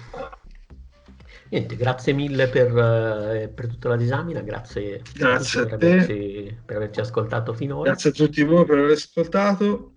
Niente, 1.50 1.76
grazie 1.78 2.14
mille 2.14 2.48
per, 2.50 2.78
eh, 2.78 3.48
per 3.48 3.68
tutta 3.68 3.90
la 3.90 3.96
disamina, 3.96 4.42
grazie, 4.42 5.02
grazie 5.16 5.66
per, 5.66 5.74
averci, 5.74 6.60
per, 6.64 6.76
averci, 6.76 7.00
ascoltato 7.00 7.54
finora. 7.54 7.90
Grazie 7.90 8.12
a 8.12 8.14
tutti 8.14 8.44
voi 8.44 8.66
per 8.66 8.78
aver 8.78 8.92
ascoltato 8.92 9.94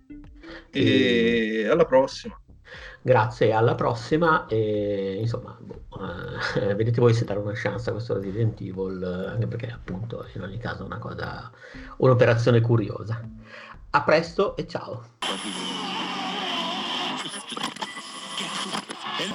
e, 0.71 1.61
e 1.61 1.67
alla 1.67 1.85
prossima. 1.85 2.41
Grazie, 3.05 3.51
alla 3.51 3.75
prossima 3.75 4.47
e 4.47 5.17
insomma, 5.19 5.57
boh, 5.59 5.81
eh, 6.55 6.73
vedete 6.73 7.01
voi 7.01 7.13
se 7.13 7.25
dare 7.25 7.39
una 7.39 7.51
chance 7.53 7.89
a 7.89 7.91
questo 7.91 8.13
Resident 8.13 8.61
Evil, 8.61 9.27
anche 9.29 9.45
perché 9.45 9.69
appunto 9.69 10.25
in 10.33 10.41
ogni 10.41 10.57
caso 10.57 10.83
è 10.83 10.85
una 10.85 10.99
cosa, 10.99 11.51
un'operazione 11.97 12.61
curiosa. 12.61 13.21
A 13.89 14.03
presto 14.03 14.55
e 14.55 14.65
ciao! 14.67 15.03